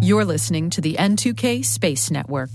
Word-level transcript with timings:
You're 0.00 0.24
listening 0.24 0.70
to 0.70 0.80
the 0.80 0.94
N2K 0.94 1.64
Space 1.64 2.10
Network. 2.10 2.50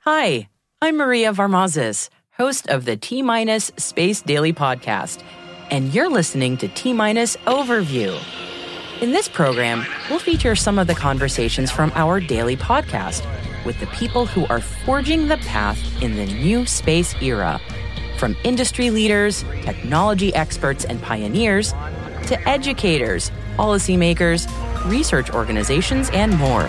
Hi, 0.00 0.48
I'm 0.82 0.96
Maria 0.96 1.32
Varmazis, 1.32 2.08
host 2.32 2.68
of 2.68 2.84
the 2.84 2.96
T 2.96 3.22
Minus 3.22 3.70
Space 3.76 4.22
Daily 4.22 4.52
Podcast, 4.52 5.22
and 5.70 5.94
you're 5.94 6.10
listening 6.10 6.56
to 6.58 6.68
T 6.68 6.92
Minus 6.92 7.36
Overview. 7.46 8.18
In 9.00 9.12
this 9.12 9.28
program, 9.28 9.86
we'll 10.08 10.18
feature 10.18 10.56
some 10.56 10.78
of 10.78 10.86
the 10.86 10.94
conversations 10.94 11.70
from 11.70 11.92
our 11.94 12.20
daily 12.20 12.56
podcast 12.56 13.24
with 13.64 13.78
the 13.80 13.86
people 13.88 14.26
who 14.26 14.46
are 14.46 14.60
forging 14.60 15.28
the 15.28 15.38
path 15.38 15.78
in 16.02 16.16
the 16.16 16.26
new 16.26 16.66
space 16.66 17.14
era. 17.22 17.60
From 18.20 18.36
industry 18.44 18.90
leaders, 18.90 19.46
technology 19.62 20.34
experts, 20.34 20.84
and 20.84 21.00
pioneers, 21.00 21.72
to 22.26 22.38
educators, 22.46 23.30
policymakers, 23.56 24.46
research 24.90 25.30
organizations, 25.30 26.10
and 26.12 26.36
more. 26.36 26.68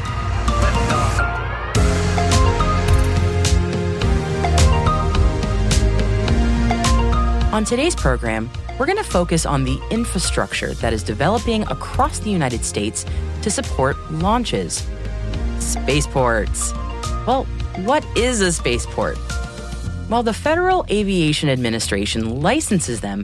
On 7.54 7.65
today's 7.65 7.98
program, 7.98 8.49
we're 8.79 8.85
going 8.85 8.98
to 8.98 9.04
focus 9.04 9.45
on 9.45 9.65
the 9.65 9.77
infrastructure 9.91 10.73
that 10.76 10.93
is 10.93 11.04
developing 11.04 11.63
across 11.63 12.20
the 12.20 12.29
United 12.29 12.63
States 12.63 13.05
to 13.41 13.52
support 13.52 13.98
launches. 14.09 14.88
Spaceports. 15.59 16.71
Well, 17.27 17.43
what 17.84 18.05
is 18.15 18.40
a 18.40 18.54
spaceport? 18.54 19.18
While 20.11 20.23
the 20.23 20.33
Federal 20.33 20.85
Aviation 20.89 21.47
Administration 21.47 22.41
licenses 22.41 22.99
them, 22.99 23.23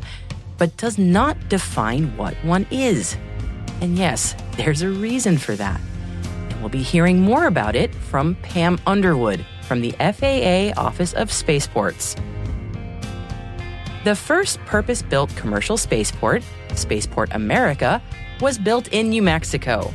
but 0.57 0.77
does 0.77 0.97
not 0.97 1.49
define 1.49 2.15
what 2.15 2.33
one 2.45 2.65
is. 2.71 3.17
And 3.81 3.97
yes, 3.97 4.38
there's 4.55 4.83
a 4.83 4.89
reason 4.89 5.38
for 5.38 5.53
that. 5.57 5.81
And 6.49 6.61
we'll 6.61 6.69
be 6.69 6.81
hearing 6.81 7.19
more 7.19 7.47
about 7.47 7.75
it 7.75 7.94
from 7.94 8.35
Pam 8.35 8.79
Underwood 8.88 9.45
from 9.63 9.81
the 9.81 9.91
FAA 9.99 10.81
Office 10.81 11.11
of 11.11 11.29
Spaceports. 11.29 12.16
The 14.05 14.16
first 14.16 14.57
purpose 14.61 15.01
built 15.01 15.35
commercial 15.35 15.75
spaceport, 15.75 16.41
Spaceport 16.75 17.33
America, 17.33 18.01
was 18.39 18.57
built 18.57 18.88
in 18.94 19.09
New 19.09 19.22
Mexico. 19.22 19.94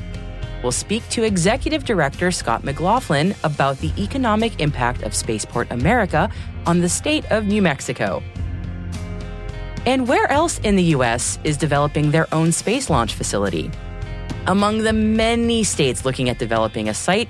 We'll 0.62 0.72
speak 0.72 1.08
to 1.10 1.24
Executive 1.24 1.84
Director 1.84 2.30
Scott 2.30 2.62
McLaughlin 2.62 3.34
about 3.42 3.78
the 3.78 3.92
economic 3.98 4.60
impact 4.60 5.02
of 5.02 5.14
Spaceport 5.14 5.70
America 5.70 6.30
on 6.66 6.80
the 6.80 6.88
state 6.88 7.24
of 7.32 7.46
New 7.46 7.60
Mexico. 7.60 8.22
And 9.84 10.06
where 10.06 10.30
else 10.30 10.60
in 10.60 10.76
the 10.76 10.84
U.S. 10.96 11.40
is 11.42 11.56
developing 11.56 12.10
their 12.12 12.32
own 12.32 12.52
space 12.52 12.88
launch 12.88 13.14
facility? 13.14 13.70
Among 14.46 14.78
the 14.78 14.92
many 14.92 15.64
states 15.64 16.04
looking 16.04 16.28
at 16.28 16.38
developing 16.38 16.88
a 16.88 16.94
site 16.94 17.28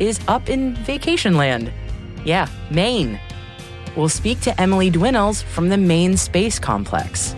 is 0.00 0.18
up 0.26 0.48
in 0.48 0.74
vacation 0.74 1.36
land. 1.36 1.72
Yeah, 2.24 2.48
Maine. 2.70 3.20
We'll 3.96 4.08
speak 4.08 4.40
to 4.40 4.60
Emily 4.60 4.90
Dwinnells 4.90 5.44
from 5.44 5.68
the 5.68 5.76
Maine 5.76 6.16
Space 6.16 6.58
Complex. 6.58 7.36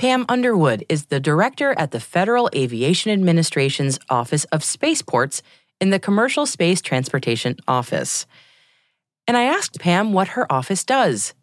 Pam 0.00 0.24
Underwood 0.30 0.86
is 0.88 1.04
the 1.06 1.20
director 1.20 1.74
at 1.76 1.90
the 1.90 2.00
Federal 2.00 2.48
Aviation 2.54 3.12
Administration's 3.12 3.98
Office 4.08 4.44
of 4.44 4.64
Spaceports 4.64 5.42
in 5.78 5.90
the 5.90 5.98
Commercial 5.98 6.46
Space 6.46 6.80
Transportation 6.80 7.56
Office. 7.68 8.24
And 9.26 9.36
I 9.36 9.42
asked 9.42 9.78
Pam 9.78 10.14
what 10.14 10.28
her 10.28 10.50
office 10.50 10.84
does. 10.84 11.34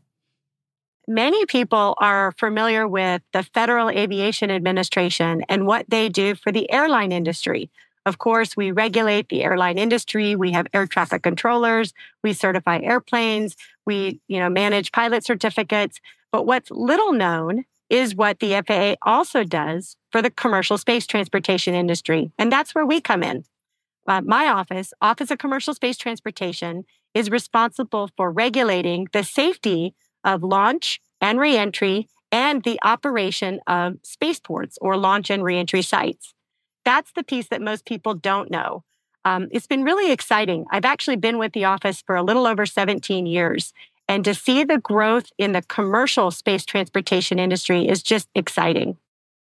Many 1.08 1.46
people 1.46 1.94
are 2.00 2.32
familiar 2.40 2.88
with 2.88 3.22
the 3.32 3.44
Federal 3.44 3.92
Aviation 3.92 4.50
Administration 4.50 5.44
and 5.48 5.68
what 5.68 5.88
they 5.88 6.10
do 6.10 6.34
for 6.34 6.52
the 6.52 6.72
airline 6.72 7.12
industry. 7.12 7.70
Of 8.08 8.18
course, 8.18 8.58
we 8.58 8.72
regulate 8.72 9.30
the 9.30 9.44
airline 9.44 9.78
industry. 9.78 10.36
We 10.36 10.54
have 10.54 10.66
air 10.74 10.88
traffic 10.88 11.22
controllers. 11.22 11.94
We 12.24 12.34
certify 12.34 12.80
airplanes. 12.80 13.56
We, 13.86 14.20
you 14.28 14.40
know, 14.40 14.50
manage 14.50 14.92
pilot 14.92 15.24
certificates. 15.24 16.02
But 16.32 16.48
what's 16.48 16.72
little 16.72 17.14
known 17.14 17.64
is 17.90 18.16
what 18.16 18.40
the 18.40 18.62
FAA 18.66 18.96
also 19.02 19.44
does 19.44 19.96
for 20.12 20.22
the 20.22 20.30
commercial 20.30 20.78
space 20.78 21.08
transportation 21.08 21.74
industry. 21.74 22.32
And 22.38 22.52
that's 22.52 22.76
where 22.76 22.86
we 22.86 23.02
come 23.02 23.24
in. 23.24 23.44
Uh, 24.08 24.22
my 24.22 24.48
office, 24.48 24.94
Office 25.02 25.32
of 25.32 25.38
Commercial 25.38 25.74
Space 25.74 25.98
Transportation, 25.98 26.86
is 27.14 27.30
responsible 27.30 28.10
for 28.16 28.32
regulating 28.32 29.08
the 29.12 29.24
safety 29.24 29.96
of 30.24 30.44
launch 30.44 31.02
and 31.20 31.40
reentry 31.40 32.08
and 32.32 32.64
the 32.64 32.80
operation 32.84 33.60
of 33.68 33.96
spaceports 34.04 34.78
or 34.82 34.98
launch 34.98 35.30
and 35.30 35.44
reentry 35.44 35.82
sites. 35.82 36.34
That's 36.86 37.12
the 37.14 37.24
piece 37.24 37.48
that 37.50 37.62
most 37.62 37.86
people 37.86 38.14
don't 38.14 38.50
know. 38.50 38.84
Um, 39.26 39.48
it's 39.52 39.68
been 39.68 39.84
really 39.84 40.12
exciting. 40.12 40.66
I've 40.72 40.86
actually 40.86 41.18
been 41.18 41.38
with 41.38 41.52
the 41.52 41.66
office 41.66 42.02
for 42.02 42.16
a 42.16 42.24
little 42.24 42.48
over 42.48 42.66
17 42.66 43.26
years, 43.26 43.74
and 44.08 44.24
to 44.26 44.34
see 44.34 44.64
the 44.64 44.78
growth 44.78 45.32
in 45.38 45.52
the 45.52 45.62
commercial 45.62 46.32
space 46.32 46.66
transportation 46.66 47.40
industry 47.40 47.88
is 47.88 48.02
just 48.02 48.30
exciting. 48.36 48.98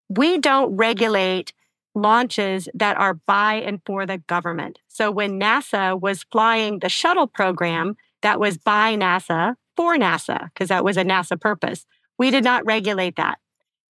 We 0.09 0.39
don't 0.39 0.77
regulate 0.77 1.53
launches 1.95 2.69
that 2.75 2.97
are 2.97 3.15
by 3.15 3.55
and 3.55 3.81
for 3.85 4.07
the 4.07 4.19
government. 4.19 4.79
So 4.89 5.11
when 5.11 5.41
NASA 5.41 5.99
was 5.99 6.25
flying 6.31 6.79
the 6.81 6.89
shuttle 6.89 7.27
program 7.27 7.97
that 8.23 8.39
was 8.39 8.59
by 8.59 8.97
NASA 8.97 9.55
for 9.77 9.97
NASA, 9.97 10.51
because 10.53 10.69
that 10.69 10.85
was 10.85 10.97
a 10.97 11.05
NASA 11.05 11.41
purpose, 11.41 11.87
we 12.19 12.31
did 12.31 12.45
not 12.45 12.67
regulate 12.67 13.17
that. 13.17 13.39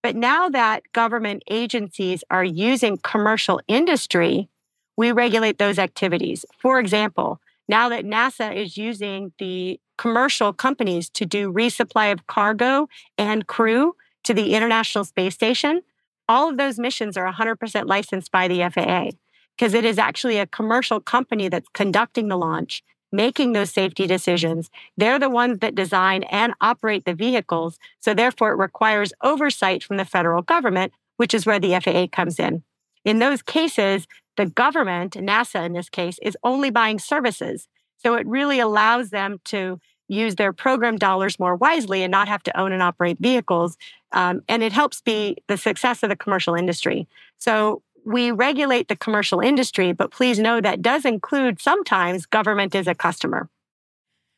But 0.03 0.17
now 0.17 0.49
that 0.49 0.85
government 0.93 1.43
agencies 1.51 2.25
are 2.31 2.45
using 2.45 2.97
commercial 2.99 3.61
industry, 3.69 4.49
we 4.97 5.13
regulate 5.13 5.59
those 5.59 5.79
activities. 5.79 6.45
For 6.59 6.79
example, 6.79 7.41
now 7.69 7.89
that 7.91 8.05
NASA 8.05 8.55
is 8.55 8.77
using 8.77 9.33
the 9.39 9.79
commercial 10.01 10.55
companies 10.55 11.11
to 11.11 11.27
do 11.27 11.53
resupply 11.53 12.11
of 12.11 12.27
cargo 12.27 12.89
and 13.19 13.47
crew 13.47 13.95
to 14.25 14.33
the 14.33 14.55
International 14.55 15.05
Space 15.05 15.35
Station, 15.35 15.83
all 16.27 16.49
of 16.49 16.57
those 16.57 16.79
missions 16.79 17.19
are 17.19 17.31
100% 17.31 17.87
licensed 17.87 18.33
by 18.33 18.49
the 18.49 18.67
FAA 18.71 19.11
because 19.59 19.75
it 19.75 19.85
is 19.85 19.99
actually 19.99 20.39
a 20.39 20.47
commercial 20.47 21.01
company 21.01 21.51
that's 21.51 21.69
conducting 21.75 22.29
the 22.29 22.39
launch, 22.39 22.83
making 23.13 23.53
those 23.53 23.71
safety 23.71 24.07
decisions. 24.07 24.71
They're 24.97 25.19
the 25.19 25.29
ones 25.29 25.59
that 25.59 25.75
design 25.75 26.23
and 26.31 26.55
operate 26.63 27.05
the 27.05 27.13
vehicles. 27.13 27.79
So 28.01 28.15
therefore, 28.15 28.53
it 28.53 28.57
requires 28.57 29.13
oversight 29.23 29.83
from 29.85 29.99
the 29.99 30.07
federal 30.07 30.41
government, 30.41 30.95
which 31.19 31.35
is 31.35 31.45
where 31.45 31.61
the 31.61 31.79
FAA 31.79 32.07
comes 32.11 32.39
in. 32.39 32.63
In 33.05 33.19
those 33.19 33.43
cases, 33.43 34.07
the 34.39 34.47
government, 34.47 35.13
NASA 35.13 35.67
in 35.67 35.75
this 35.75 35.91
case, 35.91 36.19
is 36.23 36.39
only 36.43 36.71
buying 36.71 36.99
services. 36.99 37.69
So 37.99 38.15
it 38.15 38.27
really 38.27 38.61
allows 38.61 39.11
them 39.11 39.41
to 39.47 39.79
use 40.11 40.35
their 40.35 40.53
program 40.53 40.97
dollars 40.97 41.39
more 41.39 41.57
wisely 41.57 42.03
and 42.03 42.11
not 42.11 42.29
have 42.29 42.43
to 42.43 42.61
own 42.61 42.73
and 42.73 42.83
operate 42.83 43.19
vehicles. 43.19 43.77
Um, 44.13 44.43
and 44.49 44.63
it 44.63 44.73
helps 44.73 45.01
be 45.01 45.37
the 45.47 45.57
success 45.57 46.03
of 46.03 46.09
the 46.09 46.17
commercial 46.17 46.55
industry. 46.55 47.09
So 47.39 47.83
we 48.05 48.31
regulate 48.31 48.89
the 48.89 48.97
commercial 48.97 49.41
industry, 49.41 49.93
but 49.93 50.11
please 50.11 50.39
know 50.39 50.61
that 50.61 50.83
does 50.83 51.05
include 51.05 51.61
sometimes 51.61 52.27
government 52.27 52.75
is 52.75 52.87
a 52.87 52.95
customer. 52.95 53.49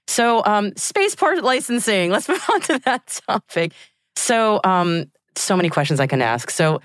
So, 0.09 0.44
um, 0.44 0.72
spaceport 0.77 1.43
licensing, 1.43 2.11
let's 2.11 2.28
move 2.28 2.44
on 2.53 2.61
to 2.62 2.78
that 2.81 3.21
topic. 3.27 3.72
So, 4.16 4.61
um, 4.65 5.11
so 5.37 5.56
many 5.56 5.71
questions 5.71 6.00
I 6.00 6.06
can 6.06 6.21
ask. 6.21 6.50
So, 6.50 6.81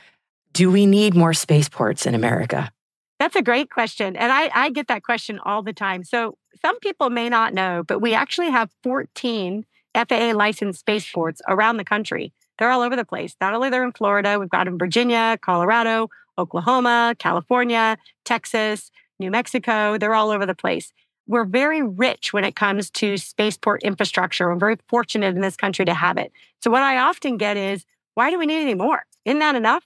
do 0.53 0.71
we 0.71 0.85
need 0.85 1.13
more 1.13 1.33
spaceports 1.33 2.05
in 2.05 2.15
America? 2.15 2.71
That's 3.19 3.35
a 3.35 3.41
great 3.41 3.71
question. 3.71 4.15
And 4.15 4.31
I, 4.31 4.49
I 4.53 4.69
get 4.69 4.87
that 4.87 5.03
question 5.03 5.39
all 5.43 5.63
the 5.63 5.73
time. 5.73 6.03
So, 6.03 6.37
some 6.61 6.79
people 6.79 7.11
may 7.11 7.29
not 7.29 7.53
know, 7.53 7.83
but 7.87 7.99
we 7.99 8.15
actually 8.15 8.49
have 8.49 8.71
14 8.83 9.65
FAA 9.93 10.31
licensed 10.33 10.79
spaceports 10.79 11.41
around 11.47 11.77
the 11.77 11.83
country. 11.83 12.33
They're 12.57 12.71
all 12.71 12.81
over 12.81 12.95
the 12.95 13.05
place. 13.05 13.35
Not 13.39 13.53
only 13.53 13.69
they're 13.69 13.83
in 13.83 13.91
Florida, 13.91 14.39
we've 14.39 14.49
got 14.49 14.65
them 14.65 14.73
in 14.73 14.79
Virginia, 14.79 15.37
Colorado, 15.41 16.09
Oklahoma, 16.37 17.15
California, 17.19 17.97
Texas, 18.25 18.91
New 19.19 19.31
Mexico. 19.31 19.97
They're 19.97 20.13
all 20.13 20.31
over 20.31 20.45
the 20.45 20.55
place. 20.55 20.91
We're 21.27 21.45
very 21.45 21.81
rich 21.81 22.31
when 22.31 22.43
it 22.43 22.55
comes 22.55 22.89
to 22.91 23.17
spaceport 23.17 23.83
infrastructure. 23.83 24.47
We're 24.47 24.55
very 24.55 24.77
fortunate 24.87 25.35
in 25.35 25.41
this 25.41 25.57
country 25.57 25.85
to 25.85 25.93
have 25.93 26.17
it. 26.17 26.31
So 26.61 26.71
what 26.71 26.83
I 26.83 26.97
often 26.97 27.37
get 27.37 27.57
is, 27.57 27.85
why 28.15 28.31
do 28.31 28.39
we 28.39 28.45
need 28.45 28.61
any 28.61 28.75
more? 28.75 29.03
Isn't 29.25 29.39
that 29.39 29.55
enough? 29.55 29.83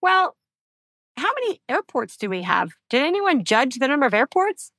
Well, 0.00 0.34
how 1.18 1.30
many 1.34 1.60
airports 1.68 2.16
do 2.16 2.30
we 2.30 2.42
have? 2.42 2.72
Did 2.90 3.02
anyone 3.02 3.44
judge 3.44 3.76
the 3.76 3.88
number 3.88 4.06
of 4.06 4.14
airports? 4.14 4.72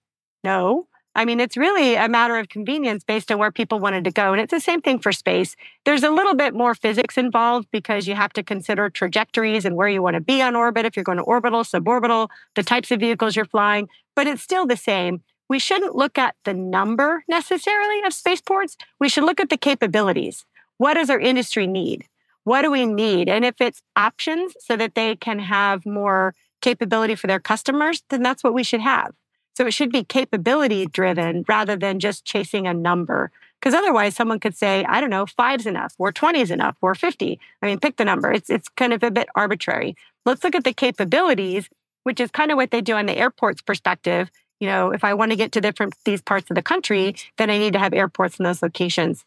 No. 0.44 0.88
I 1.16 1.26
mean, 1.26 1.40
it's 1.40 1.58
really 1.58 1.96
a 1.96 2.08
matter 2.08 2.38
of 2.38 2.50
convenience 2.50 3.04
based 3.04 3.32
on 3.32 3.40
where 3.40 3.52
people 3.52 3.80
wanted 3.80 4.04
to 4.06 4.12
go. 4.12 4.32
And 4.32 4.40
it's 4.40 4.52
the 4.52 4.60
same 4.60 4.80
thing 4.80 5.00
for 5.00 5.12
space. 5.12 5.56
There's 5.84 6.04
a 6.04 6.12
little 6.12 6.36
bit 6.36 6.54
more 6.54 6.76
physics 6.76 7.18
involved 7.18 7.68
because 7.72 8.08
you 8.08 8.16
have 8.16 8.32
to 8.34 8.44
consider 8.44 8.90
trajectories 8.90 9.66
and 9.66 9.76
where 9.76 9.90
you 9.90 10.02
want 10.02 10.14
to 10.16 10.22
be 10.22 10.42
on 10.42 10.56
orbit 10.56 10.86
if 10.86 10.96
you're 10.96 11.04
going 11.04 11.18
to 11.18 11.24
orbital, 11.24 11.64
suborbital, 11.64 12.30
the 12.56 12.64
types 12.64 12.92
of 12.92 13.00
vehicles 13.00 13.36
you're 13.36 13.46
flying, 13.46 13.90
but 14.16 14.28
it's 14.28 14.44
still 14.44 14.66
the 14.66 14.78
same. 14.78 15.22
We 15.50 15.58
shouldn't 15.58 15.96
look 15.96 16.18
at 16.18 16.36
the 16.46 16.54
number 16.54 17.24
necessarily 17.28 18.02
of 18.06 18.14
spaceports. 18.14 18.78
We 19.00 19.10
should 19.10 19.24
look 19.24 19.40
at 19.40 19.50
the 19.50 19.58
capabilities. 19.58 20.46
What 20.78 20.94
does 20.94 21.10
our 21.10 21.20
industry 21.20 21.66
need? 21.66 22.08
What 22.50 22.64
do 22.64 22.72
we 22.72 22.88
need? 22.88 23.30
And 23.30 23.46
if 23.46 23.62
it's 23.62 23.84
options 23.96 24.56
so 24.60 24.76
that 24.76 24.96
they 24.96 25.16
can 25.16 25.38
have 25.38 25.86
more 25.86 26.34
capability 26.62 27.14
for 27.14 27.28
their 27.28 27.40
customers, 27.40 28.02
then 28.10 28.24
that's 28.24 28.44
what 28.44 28.56
we 28.56 28.64
should 28.64 28.82
have. 28.82 29.14
So 29.56 29.68
it 29.68 29.72
should 29.76 29.92
be 29.92 30.04
capability 30.04 30.88
driven 30.88 31.46
rather 31.48 31.76
than 31.76 32.00
just 32.00 32.26
chasing 32.26 32.66
a 32.66 32.74
number. 32.74 33.30
Because 33.60 33.76
otherwise, 33.76 34.16
someone 34.16 34.40
could 34.40 34.58
say, 34.58 34.84
I 34.86 35.00
don't 35.00 35.12
know, 35.12 35.28
five's 35.28 35.68
enough, 35.68 35.94
or 36.00 36.12
20 36.12 36.42
is 36.42 36.50
enough, 36.50 36.76
or 36.82 36.96
50. 36.96 37.40
I 37.62 37.66
mean, 37.68 37.80
pick 37.80 37.98
the 37.98 38.04
number. 38.04 38.32
It's, 38.32 38.50
it's 38.50 38.68
kind 38.70 38.94
of 38.94 39.04
a 39.04 39.12
bit 39.12 39.30
arbitrary. 39.36 39.96
Let's 40.26 40.44
look 40.44 40.56
at 40.56 40.64
the 40.64 40.74
capabilities, 40.74 41.70
which 42.02 42.20
is 42.20 42.32
kind 42.32 42.50
of 42.50 42.56
what 42.56 42.72
they 42.72 42.82
do 42.82 42.96
on 42.96 43.06
the 43.06 43.16
airport's 43.16 43.62
perspective. 43.62 44.32
You 44.60 44.66
know, 44.66 44.90
if 44.90 45.04
I 45.04 45.14
want 45.14 45.30
to 45.30 45.38
get 45.38 45.52
to 45.52 45.62
different 45.62 45.94
these 46.04 46.24
parts 46.24 46.50
of 46.50 46.56
the 46.56 46.64
country, 46.64 47.16
then 47.38 47.52
I 47.52 47.60
need 47.60 47.74
to 47.74 47.80
have 47.80 47.94
airports 47.94 48.40
in 48.40 48.44
those 48.44 48.64
locations. 48.64 49.24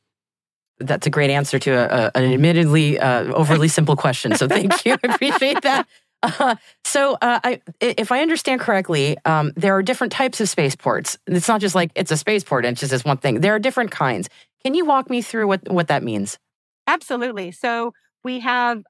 That's 0.79 1.07
a 1.07 1.11
great 1.11 1.31
answer 1.31 1.59
to 1.61 1.71
a, 1.71 1.85
a, 1.85 2.11
an 2.15 2.33
admittedly 2.33 2.99
uh, 2.99 3.25
overly 3.33 3.69
simple 3.79 3.97
question. 3.97 4.35
So 4.37 4.49
thank 4.49 4.85
you. 4.85 4.97
I 5.05 5.15
appreciate 5.15 5.63
that. 5.63 5.87
Uh, 6.23 6.55
so, 6.85 7.15
uh, 7.21 7.41
I, 7.43 7.61
if 7.81 8.13
I 8.13 8.23
understand 8.23 8.61
correctly, 8.61 9.17
um, 9.25 9.53
there 9.57 9.75
are 9.75 9.83
different 9.83 10.13
types 10.13 10.41
of 10.41 10.49
spaceports. 10.49 11.19
It's 11.27 11.49
not 11.49 11.61
just 11.61 11.75
like 11.75 11.91
it's 11.97 12.13
a 12.13 12.17
spaceport 12.17 12.65
and 12.65 12.75
it's 12.75 12.81
just 12.81 12.93
this 12.93 13.05
one 13.05 13.17
thing. 13.17 13.41
There 13.41 13.55
are 13.55 13.59
different 13.59 13.91
kinds. 13.91 14.29
Can 14.63 14.75
you 14.75 14.85
walk 14.85 15.11
me 15.11 15.21
through 15.21 15.49
what, 15.49 15.69
what 15.69 15.89
that 15.89 16.05
means? 16.05 16.39
Absolutely. 16.87 17.51
So, 17.51 17.93
we 18.23 18.39
have 18.41 18.85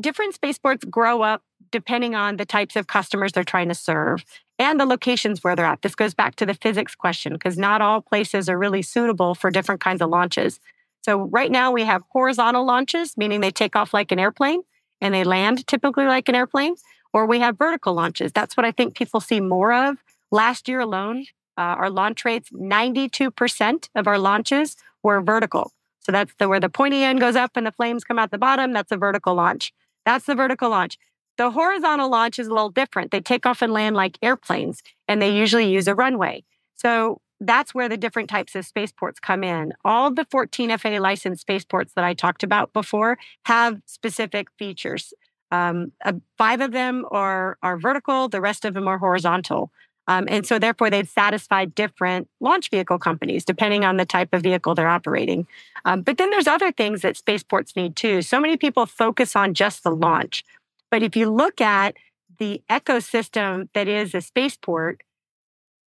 different 0.00 0.34
spaceports 0.34 0.84
grow 0.84 1.22
up 1.22 1.42
depending 1.70 2.14
on 2.14 2.36
the 2.36 2.46
types 2.46 2.76
of 2.76 2.86
customers 2.86 3.32
they're 3.32 3.44
trying 3.44 3.68
to 3.68 3.74
serve 3.74 4.24
and 4.58 4.80
the 4.80 4.86
locations 4.86 5.44
where 5.44 5.54
they're 5.54 5.66
at. 5.66 5.82
This 5.82 5.94
goes 5.94 6.14
back 6.14 6.36
to 6.36 6.46
the 6.46 6.54
physics 6.54 6.94
question 6.94 7.34
because 7.34 7.58
not 7.58 7.82
all 7.82 8.00
places 8.00 8.48
are 8.48 8.58
really 8.58 8.82
suitable 8.82 9.34
for 9.34 9.50
different 9.50 9.80
kinds 9.80 10.00
of 10.00 10.08
launches. 10.08 10.60
So, 11.02 11.22
right 11.22 11.50
now 11.50 11.70
we 11.72 11.84
have 11.84 12.02
horizontal 12.10 12.66
launches, 12.66 13.16
meaning 13.16 13.40
they 13.40 13.50
take 13.50 13.76
off 13.76 13.94
like 13.94 14.12
an 14.12 14.18
airplane 14.18 14.62
and 15.00 15.14
they 15.14 15.24
land 15.24 15.66
typically 15.66 16.06
like 16.06 16.28
an 16.28 16.34
airplane, 16.34 16.74
or 17.12 17.26
we 17.26 17.40
have 17.40 17.58
vertical 17.58 17.94
launches. 17.94 18.32
That's 18.32 18.56
what 18.56 18.66
I 18.66 18.72
think 18.72 18.96
people 18.96 19.20
see 19.20 19.40
more 19.40 19.72
of. 19.72 19.96
Last 20.30 20.68
year 20.68 20.80
alone, 20.80 21.26
uh, 21.56 21.76
our 21.78 21.90
launch 21.90 22.24
rates, 22.24 22.50
92% 22.52 23.88
of 23.94 24.06
our 24.06 24.18
launches 24.18 24.76
were 25.02 25.20
vertical. 25.20 25.72
So 26.00 26.12
that's 26.12 26.32
the 26.38 26.48
where 26.48 26.60
the 26.60 26.68
pointy 26.68 27.02
end 27.02 27.20
goes 27.20 27.36
up 27.36 27.52
and 27.54 27.66
the 27.66 27.72
flames 27.72 28.04
come 28.04 28.18
out 28.18 28.30
the 28.30 28.38
bottom. 28.38 28.72
That's 28.72 28.92
a 28.92 28.96
vertical 28.96 29.34
launch. 29.34 29.72
That's 30.04 30.26
the 30.26 30.34
vertical 30.34 30.70
launch. 30.70 30.98
The 31.36 31.50
horizontal 31.50 32.10
launch 32.10 32.38
is 32.38 32.48
a 32.48 32.52
little 32.52 32.70
different. 32.70 33.10
They 33.10 33.20
take 33.20 33.46
off 33.46 33.62
and 33.62 33.72
land 33.72 33.94
like 33.94 34.18
airplanes, 34.22 34.82
and 35.06 35.22
they 35.22 35.36
usually 35.36 35.70
use 35.70 35.86
a 35.86 35.94
runway. 35.94 36.44
So 36.74 37.20
that's 37.40 37.74
where 37.74 37.88
the 37.88 37.96
different 37.96 38.28
types 38.28 38.54
of 38.54 38.66
spaceports 38.66 39.20
come 39.20 39.44
in. 39.44 39.72
All 39.84 40.10
the 40.10 40.26
14 40.30 40.76
FAA 40.76 40.98
licensed 40.98 41.42
spaceports 41.42 41.92
that 41.94 42.04
I 42.04 42.14
talked 42.14 42.42
about 42.42 42.72
before 42.72 43.18
have 43.44 43.80
specific 43.86 44.48
features. 44.58 45.14
Um, 45.50 45.92
uh, 46.04 46.14
five 46.36 46.60
of 46.60 46.72
them 46.72 47.06
are, 47.10 47.56
are 47.62 47.78
vertical, 47.78 48.28
the 48.28 48.40
rest 48.40 48.64
of 48.64 48.74
them 48.74 48.88
are 48.88 48.98
horizontal. 48.98 49.70
Um, 50.08 50.26
and 50.28 50.46
so, 50.46 50.58
therefore, 50.58 50.88
they'd 50.88 51.08
satisfy 51.08 51.66
different 51.66 52.28
launch 52.40 52.70
vehicle 52.70 52.98
companies 52.98 53.44
depending 53.44 53.84
on 53.84 53.98
the 53.98 54.06
type 54.06 54.30
of 54.32 54.42
vehicle 54.42 54.74
they're 54.74 54.88
operating. 54.88 55.46
Um, 55.84 56.00
but 56.00 56.16
then 56.16 56.30
there's 56.30 56.46
other 56.46 56.72
things 56.72 57.02
that 57.02 57.18
spaceports 57.18 57.76
need 57.76 57.94
too. 57.94 58.22
So 58.22 58.40
many 58.40 58.56
people 58.56 58.86
focus 58.86 59.36
on 59.36 59.52
just 59.52 59.84
the 59.84 59.90
launch. 59.90 60.44
But 60.90 61.02
if 61.02 61.14
you 61.14 61.30
look 61.30 61.60
at 61.60 61.94
the 62.38 62.62
ecosystem 62.70 63.68
that 63.74 63.86
is 63.86 64.14
a 64.14 64.22
spaceport, 64.22 65.02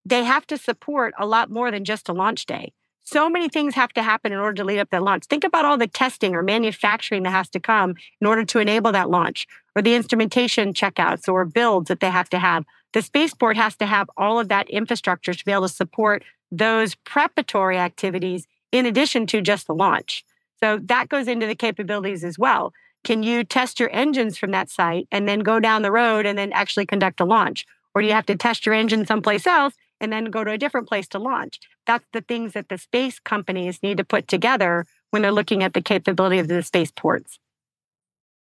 they 0.04 0.24
have 0.24 0.46
to 0.48 0.58
support 0.58 1.14
a 1.18 1.26
lot 1.26 1.50
more 1.50 1.70
than 1.70 1.84
just 1.84 2.08
a 2.08 2.12
launch 2.12 2.46
day. 2.46 2.72
So 3.04 3.28
many 3.28 3.48
things 3.48 3.74
have 3.74 3.92
to 3.94 4.02
happen 4.02 4.32
in 4.32 4.38
order 4.38 4.54
to 4.54 4.64
lead 4.64 4.78
up 4.78 4.90
that 4.90 5.02
launch. 5.02 5.24
Think 5.26 5.44
about 5.44 5.64
all 5.64 5.76
the 5.76 5.88
testing 5.88 6.34
or 6.34 6.42
manufacturing 6.42 7.24
that 7.24 7.30
has 7.30 7.48
to 7.50 7.60
come 7.60 7.94
in 8.20 8.26
order 8.26 8.44
to 8.44 8.58
enable 8.60 8.92
that 8.92 9.10
launch, 9.10 9.46
or 9.74 9.82
the 9.82 9.94
instrumentation 9.94 10.72
checkouts 10.72 11.28
or 11.28 11.44
builds 11.44 11.88
that 11.88 12.00
they 12.00 12.10
have 12.10 12.30
to 12.30 12.38
have. 12.38 12.64
The 12.92 13.02
spaceport 13.02 13.56
has 13.56 13.76
to 13.76 13.86
have 13.86 14.08
all 14.16 14.38
of 14.38 14.48
that 14.48 14.70
infrastructure 14.70 15.34
to 15.34 15.44
be 15.44 15.52
able 15.52 15.68
to 15.68 15.74
support 15.74 16.22
those 16.50 16.94
preparatory 16.94 17.78
activities 17.78 18.46
in 18.70 18.86
addition 18.86 19.26
to 19.26 19.40
just 19.40 19.66
the 19.66 19.74
launch. 19.74 20.24
So 20.60 20.78
that 20.84 21.08
goes 21.08 21.26
into 21.26 21.46
the 21.46 21.54
capabilities 21.54 22.22
as 22.22 22.38
well. 22.38 22.72
Can 23.04 23.22
you 23.24 23.42
test 23.42 23.80
your 23.80 23.90
engines 23.92 24.38
from 24.38 24.52
that 24.52 24.70
site 24.70 25.08
and 25.10 25.28
then 25.28 25.40
go 25.40 25.58
down 25.58 25.82
the 25.82 25.90
road 25.90 26.24
and 26.24 26.38
then 26.38 26.52
actually 26.52 26.86
conduct 26.86 27.20
a 27.20 27.24
launch? 27.24 27.66
Or 27.94 28.00
do 28.00 28.06
you 28.06 28.14
have 28.14 28.26
to 28.26 28.36
test 28.36 28.64
your 28.64 28.74
engine 28.74 29.04
someplace 29.06 29.46
else 29.46 29.74
and 30.02 30.12
then 30.12 30.26
go 30.26 30.44
to 30.44 30.50
a 30.50 30.58
different 30.58 30.88
place 30.88 31.08
to 31.08 31.18
launch. 31.18 31.60
That's 31.86 32.04
the 32.12 32.20
things 32.20 32.52
that 32.52 32.68
the 32.68 32.76
space 32.76 33.18
companies 33.20 33.82
need 33.82 33.96
to 33.96 34.04
put 34.04 34.28
together 34.28 34.84
when 35.10 35.22
they're 35.22 35.32
looking 35.32 35.62
at 35.62 35.72
the 35.72 35.80
capability 35.80 36.38
of 36.40 36.48
the 36.48 36.62
spaceports. 36.62 37.38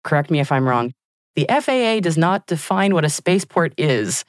Correct 0.02 0.30
me 0.30 0.40
if 0.40 0.50
I'm 0.50 0.68
wrong. 0.68 0.92
The 1.36 1.46
FAA 1.48 2.00
does 2.00 2.18
not 2.18 2.46
define 2.46 2.92
what 2.92 3.04
a 3.04 3.08
spaceport 3.08 3.72
is. 3.78 4.24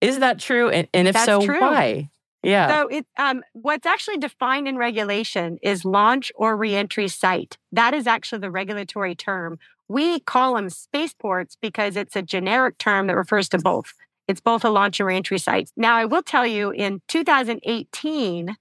Is 0.00 0.18
that 0.18 0.40
true? 0.40 0.70
And, 0.70 0.88
and 0.92 1.06
if 1.06 1.12
That's 1.12 1.26
so, 1.26 1.44
true. 1.44 1.60
why? 1.60 2.10
Yeah. 2.42 2.68
So 2.68 2.88
it, 2.88 3.06
um, 3.18 3.42
what's 3.52 3.86
actually 3.86 4.18
defined 4.18 4.68
in 4.68 4.76
regulation 4.76 5.58
is 5.62 5.84
launch 5.84 6.32
or 6.36 6.56
reentry 6.56 7.08
site. 7.08 7.58
That 7.72 7.92
is 7.92 8.06
actually 8.06 8.38
the 8.40 8.50
regulatory 8.50 9.14
term. 9.14 9.58
We 9.88 10.20
call 10.20 10.54
them 10.54 10.70
spaceports 10.70 11.56
because 11.60 11.96
it's 11.96 12.16
a 12.16 12.22
generic 12.22 12.78
term 12.78 13.08
that 13.08 13.16
refers 13.16 13.48
to 13.50 13.58
both. 13.58 13.94
It's 14.28 14.40
both 14.40 14.64
a 14.64 14.70
launch 14.70 15.00
and 15.00 15.06
reentry 15.06 15.38
site. 15.38 15.70
Now, 15.76 15.96
I 15.96 16.04
will 16.04 16.22
tell 16.22 16.46
you 16.46 16.70
in 16.70 17.00
2018, 17.08 18.56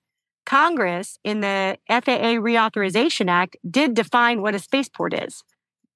Congress 0.46 1.18
in 1.24 1.42
the 1.42 1.78
FAA 1.90 2.38
Reauthorization 2.38 3.30
Act 3.30 3.58
did 3.70 3.94
define 3.94 4.42
what 4.42 4.56
a 4.56 4.60
spaceport 4.60 5.14
is. 5.14 5.44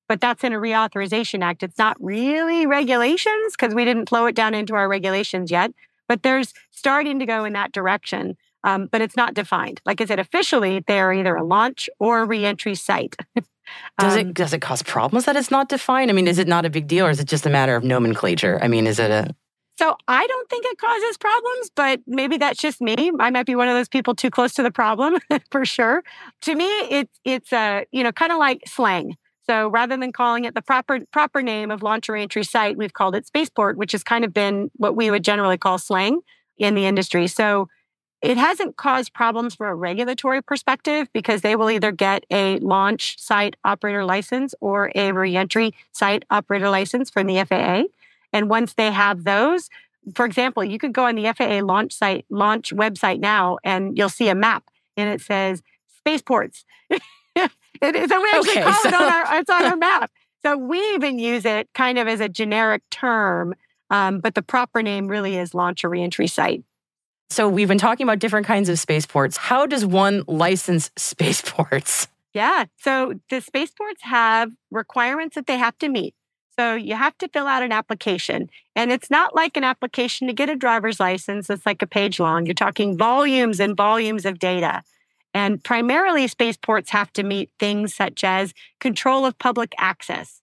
But 0.08 0.22
that's 0.22 0.44
in 0.44 0.54
a 0.54 0.58
reauthorization 0.58 1.44
act. 1.44 1.62
It's 1.62 1.78
not 1.78 1.96
really 2.00 2.66
regulations 2.66 3.54
because 3.54 3.76
we 3.76 3.86
didn't 3.86 4.10
flow 4.10 4.26
it 4.26 4.36
down 4.36 4.56
into 4.56 4.74
our 4.74 4.90
regulations 4.90 5.52
yet. 5.52 5.72
But 6.08 6.24
there's 6.24 6.52
starting 6.72 7.20
to 7.20 7.28
go 7.28 7.46
in 7.46 7.54
that 7.54 7.72
direction. 7.72 8.36
Um, 8.64 8.88
but 8.92 9.02
it's 9.02 9.16
not 9.16 9.36
defined. 9.36 9.80
Like 9.86 10.02
I 10.02 10.06
said, 10.06 10.20
officially, 10.20 10.84
they're 10.86 11.14
either 11.14 11.36
a 11.36 11.44
launch 11.46 11.90
or 12.00 12.24
a 12.24 12.26
reentry 12.26 12.76
site. 12.76 13.16
does 14.00 14.16
it 14.16 14.26
um, 14.26 14.34
does 14.34 14.52
it 14.52 14.62
cause 14.62 14.84
problems 14.84 15.26
that 15.26 15.38
it's 15.38 15.52
not 15.52 15.70
defined? 15.70 16.10
I 16.10 16.14
mean, 16.14 16.28
is 16.28 16.40
it 16.40 16.48
not 16.48 16.66
a 16.66 16.70
big 16.70 16.88
deal, 16.88 17.06
or 17.06 17.10
is 17.10 17.22
it 17.22 17.28
just 17.28 17.46
a 17.46 17.50
matter 17.50 17.76
of 17.76 17.86
nomenclature? 17.86 18.60
I 18.62 18.68
mean, 18.68 18.86
is 18.86 19.00
it 19.00 19.12
a 19.12 19.34
so 19.80 19.96
I 20.10 20.28
don't 20.28 20.50
think 20.50 20.66
it 20.66 20.78
causes 20.78 21.18
problems, 21.18 21.72
but 21.74 22.02
maybe 22.06 22.36
that's 22.36 22.60
just 22.60 22.82
me. 22.82 23.14
I 23.18 23.30
might 23.30 23.46
be 23.46 23.56
one 23.56 23.70
of 23.70 23.76
those 23.76 23.88
people 23.88 24.14
too 24.14 24.30
close 24.30 24.54
to 24.56 24.62
the 24.62 24.72
problem 24.72 25.20
for 25.52 25.64
sure. 25.66 26.04
To 26.42 26.54
me, 26.54 26.68
it's 26.90 27.18
it's 27.24 27.54
a 27.54 27.58
uh, 27.58 27.82
you 27.94 28.04
know 28.04 28.12
kind 28.12 28.34
of 28.34 28.40
like 28.40 28.62
slang. 28.68 29.16
So 29.46 29.70
rather 29.70 29.96
than 29.96 30.12
calling 30.12 30.44
it 30.44 30.54
the 30.54 30.62
proper 30.62 31.00
proper 31.14 31.42
name 31.42 31.72
of 31.72 31.82
launch 31.82 32.10
or 32.10 32.18
entry 32.18 32.44
site, 32.44 32.76
we've 32.76 32.92
called 32.92 33.16
it 33.16 33.26
spaceport, 33.26 33.78
which 33.78 33.94
has 33.94 34.04
kind 34.04 34.26
of 34.26 34.34
been 34.34 34.70
what 34.76 34.98
we 34.98 35.10
would 35.10 35.24
generally 35.24 35.58
call 35.58 35.78
slang 35.78 36.20
in 36.58 36.76
the 36.76 36.86
industry. 36.86 37.28
So 37.28 37.70
it 38.22 38.36
hasn't 38.36 38.76
caused 38.76 39.14
problems 39.14 39.56
from 39.56 39.68
a 39.68 39.76
regulatory 39.76 40.44
perspective 40.44 41.08
because 41.14 41.40
they 41.40 41.56
will 41.56 41.72
either 41.72 41.94
get 41.94 42.26
a 42.30 42.60
launch 42.60 43.18
site 43.18 43.56
operator 43.64 44.04
license 44.04 44.54
or 44.60 44.92
a 44.94 45.14
reentry 45.14 45.74
site 45.94 46.26
operator 46.30 46.70
license 46.70 47.10
from 47.10 47.28
the 47.28 47.46
FAA. 47.46 47.84
And 48.34 48.50
once 48.50 48.74
they 48.74 48.92
have 48.92 49.24
those, 49.24 49.70
for 50.16 50.26
example, 50.26 50.64
you 50.64 50.78
could 50.78 50.94
go 50.94 51.06
on 51.06 51.16
the 51.16 51.32
FAA 51.34 51.60
launch 51.64 51.94
site, 51.94 52.26
launch 52.30 52.72
website 52.72 53.20
now, 53.20 53.58
and 53.64 53.98
you'll 53.98 54.10
see 54.10 54.30
a 54.30 54.36
map 54.36 54.64
and 54.98 55.10
it 55.10 55.22
says 55.22 55.62
spaceports. 55.98 56.66
it 56.90 57.96
is, 57.96 58.10
so 58.10 58.22
we 58.22 58.30
actually 58.32 58.52
okay, 58.52 58.64
call 58.64 58.82
so... 58.82 58.88
it 58.90 58.94
on 58.94 59.04
our, 59.04 59.40
it's 59.40 59.50
on 59.50 59.66
our 59.66 59.78
map. 59.78 60.12
So 60.44 60.58
we 60.58 60.80
even 60.94 61.20
use 61.20 61.46
it 61.46 61.70
kind 61.74 61.98
of 61.98 62.08
as 62.08 62.22
a 62.22 62.30
generic 62.30 62.82
term, 62.90 63.56
um, 63.90 64.20
but 64.20 64.36
the 64.36 64.42
proper 64.42 64.82
name 64.82 65.08
really 65.08 65.36
is 65.38 65.54
launch 65.54 65.84
or 65.84 65.90
reentry 65.90 66.28
site. 66.28 66.64
So 67.30 67.48
we've 67.48 67.68
been 67.68 67.78
talking 67.78 68.06
about 68.06 68.20
different 68.20 68.48
kinds 68.48 68.70
of 68.70 68.80
spaceports. 68.80 69.38
How 69.38 69.66
does 69.66 69.86
one 69.86 70.24
license 70.28 70.92
spaceports? 70.98 72.08
Yeah. 72.34 72.66
So 72.78 73.20
the 73.30 73.42
spaceports 73.42 74.02
have 74.04 74.52
requirements 74.72 75.36
that 75.36 75.48
they 75.48 75.58
have 75.58 75.78
to 75.80 75.90
meet. 75.90 76.16
So 76.60 76.76
you 76.76 76.96
have 76.96 77.18
to 77.20 77.30
fill 77.30 77.48
out 77.48 77.64
an 77.64 77.72
application. 77.72 78.50
And 78.76 78.92
it's 78.92 79.10
not 79.10 79.34
like 79.34 79.56
an 79.56 79.64
application 79.64 80.28
to 80.28 80.34
get 80.34 80.50
a 80.50 80.58
driver's 80.58 81.00
license. 81.00 81.50
It's 81.50 81.66
like 81.66 81.82
a 81.82 81.88
page 81.88 82.20
long. 82.20 82.46
You're 82.46 82.54
talking 82.54 82.98
volumes 82.98 83.62
and 83.62 83.78
volumes 83.78 84.26
of 84.26 84.40
data. 84.40 84.84
And 85.34 85.64
primarily, 85.64 86.28
spaceports 86.28 86.90
have 86.90 87.14
to 87.14 87.24
meet 87.24 87.50
things 87.60 87.96
such 87.96 88.26
as 88.26 88.54
control 88.82 89.26
of 89.26 89.40
public 89.40 89.74
access. 89.78 90.42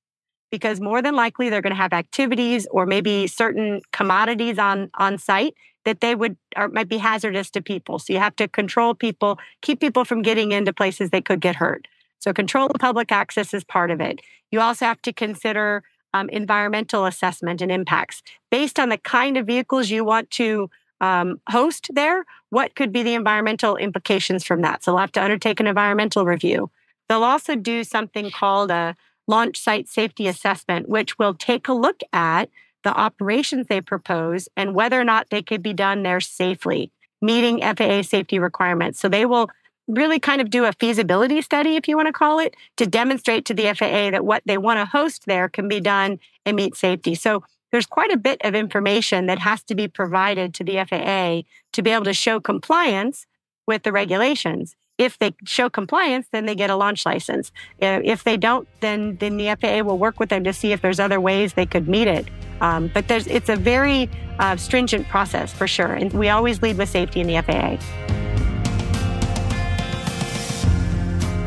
because 0.51 0.81
more 0.81 1.03
than 1.03 1.15
likely 1.15 1.51
they're 1.51 1.63
going 1.63 1.75
to 1.75 1.83
have 1.83 1.93
activities 1.93 2.67
or 2.71 2.87
maybe 2.87 3.27
certain 3.27 3.81
commodities 3.93 4.59
on 4.59 4.91
on 4.95 5.19
site 5.19 5.55
that 5.85 6.01
they 6.01 6.15
would 6.15 6.37
or 6.57 6.69
might 6.69 6.89
be 6.89 6.99
hazardous 6.99 7.51
to 7.51 7.63
people. 7.63 7.99
So 7.99 8.13
you 8.13 8.19
have 8.19 8.37
to 8.37 8.49
control 8.49 8.95
people, 8.95 9.39
keep 9.63 9.81
people 9.81 10.05
from 10.05 10.23
getting 10.23 10.53
into 10.53 10.73
places 10.73 11.11
they 11.11 11.21
could 11.21 11.41
get 11.41 11.57
hurt. 11.57 11.87
So 12.19 12.33
control 12.33 12.69
of 12.69 12.81
public 12.81 13.13
access 13.13 13.55
is 13.55 13.65
part 13.65 13.91
of 13.91 14.01
it. 14.01 14.21
You 14.51 14.61
also 14.61 14.87
have 14.87 15.03
to 15.03 15.13
consider 15.13 15.83
um, 16.15 16.29
environmental 16.31 17.05
assessment 17.05 17.61
and 17.61 17.71
impacts 17.71 18.23
based 18.51 18.79
on 18.79 18.89
the 18.89 18.99
kind 18.99 19.37
of 19.37 19.47
vehicles 19.47 19.91
you 19.91 20.05
want 20.05 20.31
to 20.33 20.71
um, 21.01 21.41
host 21.51 21.91
there. 21.93 22.25
What 22.51 22.75
could 22.75 22.93
be 22.93 23.03
the 23.03 23.15
environmental 23.15 23.77
implications 23.77 24.45
from 24.45 24.63
that? 24.63 24.83
So 24.83 24.93
they'll 24.93 25.01
have 25.01 25.13
to 25.13 25.23
undertake 25.23 25.61
an 25.61 25.67
environmental 25.67 26.25
review. 26.25 26.71
They'll 27.09 27.25
also 27.25 27.55
do 27.55 27.85
something 27.85 28.31
called 28.31 28.71
a 28.71 28.97
launch 29.27 29.59
site 29.59 29.89
safety 29.89 30.27
assessment, 30.27 30.89
which 30.89 31.19
will 31.19 31.35
take 31.35 31.69
a 31.69 31.73
look 31.73 32.01
at 32.13 32.49
the 32.85 32.95
operations 32.95 33.67
they 33.67 33.81
propose 33.81 34.49
and 34.57 34.75
whether 34.75 35.01
or 35.01 35.05
not 35.05 35.31
they 35.31 35.43
could 35.43 35.63
be 35.63 35.73
done 35.73 36.03
there 36.03 36.21
safely, 36.21 36.93
meeting 37.21 37.61
FAA 37.61 38.03
safety 38.03 38.39
requirements. 38.39 39.01
So 39.01 39.09
they 39.09 39.27
will 39.27 39.51
really 39.89 40.19
kind 40.19 40.41
of 40.41 40.51
do 40.51 40.65
a 40.65 40.73
feasibility 40.73 41.41
study, 41.43 41.77
if 41.77 41.89
you 41.89 41.97
want 41.97 42.07
to 42.07 42.13
call 42.13 42.39
it, 42.39 42.55
to 42.77 42.87
demonstrate 42.87 43.45
to 43.47 43.55
the 43.55 43.73
FAA 43.75 44.11
that 44.11 44.25
what 44.25 44.43
they 44.47 44.59
want 44.59 44.79
to 44.79 44.85
host 44.85 45.27
there 45.27 45.49
can 45.49 45.69
be 45.69 45.81
done 45.81 46.19
and 46.45 46.57
meet 46.57 46.75
safety. 46.77 47.15
So 47.15 47.45
there's 47.73 47.87
quite 47.87 48.13
a 48.13 48.17
bit 48.17 48.41
of 48.45 48.55
information 48.55 49.27
that 49.27 49.39
has 49.41 49.63
to 49.65 49.75
be 49.75 49.89
provided 49.89 50.55
to 50.55 50.65
the 50.65 50.85
FAA 50.85 51.49
to 51.73 51.83
be 51.83 51.91
able 51.91 52.05
to 52.05 52.15
show 52.15 52.41
compliance 52.41 53.27
with 53.67 53.83
the 53.83 53.93
regulations. 53.93 54.77
If 54.99 55.19
they 55.19 55.35
show 55.45 55.69
compliance, 55.69 56.29
then 56.33 56.47
they 56.47 56.55
get 56.55 56.71
a 56.71 56.77
launch 56.77 57.05
license. 57.05 57.53
If 57.79 58.25
they 58.25 58.39
don't, 58.39 58.67
then, 58.81 59.17
then 59.17 59.37
the 59.37 59.55
FAA 59.61 59.83
will 59.83 59.99
work 59.99 60.19
with 60.19 60.31
them 60.31 60.43
to 60.45 60.53
see 60.53 60.73
if 60.73 60.81
there's 60.81 60.99
other 60.99 61.21
ways 61.21 61.53
they 61.53 61.67
could 61.67 61.87
meet 61.87 62.09
it. 62.09 62.27
Um, 62.63 62.91
but 62.95 63.07
there's, 63.09 63.27
it's 63.27 63.51
a 63.51 63.57
very 63.57 64.09
uh, 64.39 64.57
stringent 64.57 65.07
process 65.09 65.53
for 65.53 65.67
sure. 65.67 65.93
And 65.93 66.13
we 66.15 66.31
always 66.31 66.63
lead 66.63 66.79
with 66.79 66.89
safety 66.89 67.21
in 67.21 67.27
the 67.27 67.43
FAA. 67.43 68.16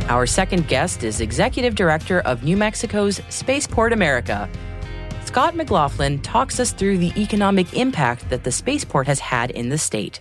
Our 0.10 0.26
second 0.26 0.68
guest 0.68 1.04
is 1.04 1.22
Executive 1.22 1.76
Director 1.76 2.22
of 2.22 2.44
New 2.44 2.58
Mexico's 2.58 3.22
Spaceport 3.30 3.94
America. 3.94 4.50
Scott 5.26 5.56
McLaughlin 5.56 6.20
talks 6.24 6.60
us 6.60 6.74
through 6.74 6.98
the 6.98 7.14
economic 7.16 7.76
impact 7.76 8.28
that 8.32 8.44
the 8.44 8.52
spaceport 8.52 9.06
has 9.06 9.20
had 9.20 9.52
in 9.52 9.70
the 9.70 9.78
state. 9.78 10.20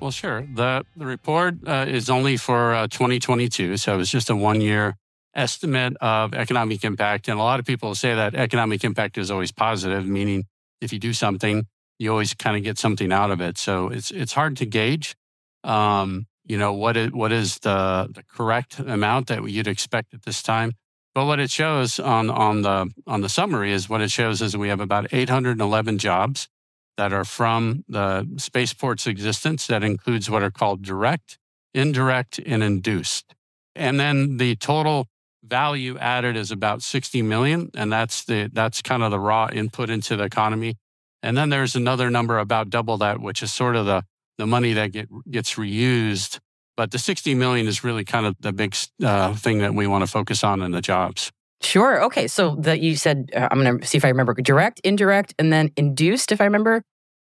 Well, 0.00 0.10
sure. 0.10 0.48
The, 0.54 0.86
the 0.96 1.04
report 1.04 1.56
uh, 1.66 1.84
is 1.86 2.08
only 2.08 2.38
for 2.38 2.74
uh, 2.74 2.86
2022, 2.86 3.76
so 3.76 3.92
it 3.92 3.98
was 3.98 4.10
just 4.10 4.30
a 4.30 4.36
one 4.36 4.62
year 4.62 4.96
estimate 5.34 5.94
of 6.00 6.32
economic 6.32 6.82
impact. 6.82 7.28
And 7.28 7.38
a 7.38 7.42
lot 7.42 7.60
of 7.60 7.66
people 7.66 7.94
say 7.94 8.14
that 8.14 8.34
economic 8.34 8.84
impact 8.84 9.18
is 9.18 9.30
always 9.30 9.52
positive, 9.52 10.06
meaning 10.06 10.46
if 10.80 10.94
you 10.94 10.98
do 10.98 11.12
something, 11.12 11.66
you 11.98 12.10
always 12.10 12.32
kind 12.32 12.56
of 12.56 12.62
get 12.62 12.78
something 12.78 13.12
out 13.12 13.30
of 13.30 13.42
it. 13.42 13.58
So 13.58 13.88
it's 13.88 14.10
it's 14.10 14.32
hard 14.32 14.56
to 14.56 14.64
gauge. 14.64 15.14
Um, 15.62 16.26
you 16.48 16.56
know 16.56 16.72
what 16.72 16.96
is 16.96 17.12
what 17.12 17.30
is 17.30 17.58
the 17.58 18.08
the 18.10 18.24
correct 18.24 18.78
amount 18.78 19.28
that 19.28 19.48
you'd 19.48 19.68
expect 19.68 20.14
at 20.14 20.22
this 20.24 20.42
time. 20.42 20.72
But 21.14 21.26
what 21.26 21.40
it 21.40 21.50
shows 21.50 22.00
on 22.00 22.30
on 22.30 22.62
the 22.62 22.90
on 23.06 23.20
the 23.20 23.28
summary 23.28 23.72
is 23.72 23.88
what 23.88 24.00
it 24.00 24.10
shows 24.10 24.40
is 24.40 24.56
we 24.56 24.68
have 24.68 24.80
about 24.80 25.12
811 25.12 25.98
jobs 25.98 26.48
that 26.96 27.12
are 27.12 27.24
from 27.24 27.84
the 27.88 28.26
spaceport's 28.38 29.06
existence. 29.06 29.66
That 29.66 29.84
includes 29.84 30.30
what 30.30 30.42
are 30.42 30.50
called 30.50 30.82
direct 30.82 31.38
indirect 31.74 32.40
and 32.44 32.62
induced. 32.62 33.34
And 33.76 34.00
then 34.00 34.38
the 34.38 34.56
total 34.56 35.06
value 35.44 35.96
added 35.98 36.36
is 36.36 36.50
about 36.50 36.82
60 36.82 37.22
million 37.22 37.70
and 37.74 37.92
that's 37.92 38.24
the 38.24 38.50
that's 38.52 38.82
kind 38.82 39.02
of 39.02 39.10
the 39.10 39.20
raw 39.20 39.48
input 39.52 39.90
into 39.90 40.16
the 40.16 40.24
economy. 40.24 40.76
And 41.22 41.36
then 41.36 41.50
there's 41.50 41.76
another 41.76 42.10
number 42.10 42.38
about 42.38 42.70
double 42.70 42.96
that 42.98 43.20
which 43.20 43.42
is 43.42 43.52
sort 43.52 43.76
of 43.76 43.84
the 43.86 44.04
the 44.38 44.46
money 44.46 44.72
that 44.72 44.92
get, 44.92 45.08
gets 45.30 45.54
reused. 45.54 46.38
But 46.76 46.92
the 46.92 46.98
60 46.98 47.34
million 47.34 47.66
is 47.66 47.82
really 47.82 48.04
kind 48.04 48.24
of 48.24 48.36
the 48.40 48.52
big 48.52 48.74
uh, 49.02 49.34
thing 49.34 49.58
that 49.58 49.74
we 49.74 49.86
want 49.86 50.04
to 50.04 50.10
focus 50.10 50.44
on 50.44 50.62
in 50.62 50.70
the 50.70 50.80
jobs. 50.80 51.32
Sure. 51.60 52.02
Okay. 52.04 52.28
So 52.28 52.54
that 52.60 52.80
you 52.80 52.96
said, 52.96 53.30
uh, 53.34 53.48
I'm 53.50 53.62
going 53.62 53.80
to 53.80 53.86
see 53.86 53.98
if 53.98 54.04
I 54.04 54.08
remember 54.08 54.34
direct, 54.34 54.80
indirect, 54.84 55.34
and 55.38 55.52
then 55.52 55.72
induced, 55.76 56.30
if 56.30 56.40
I 56.40 56.44
remember. 56.44 56.82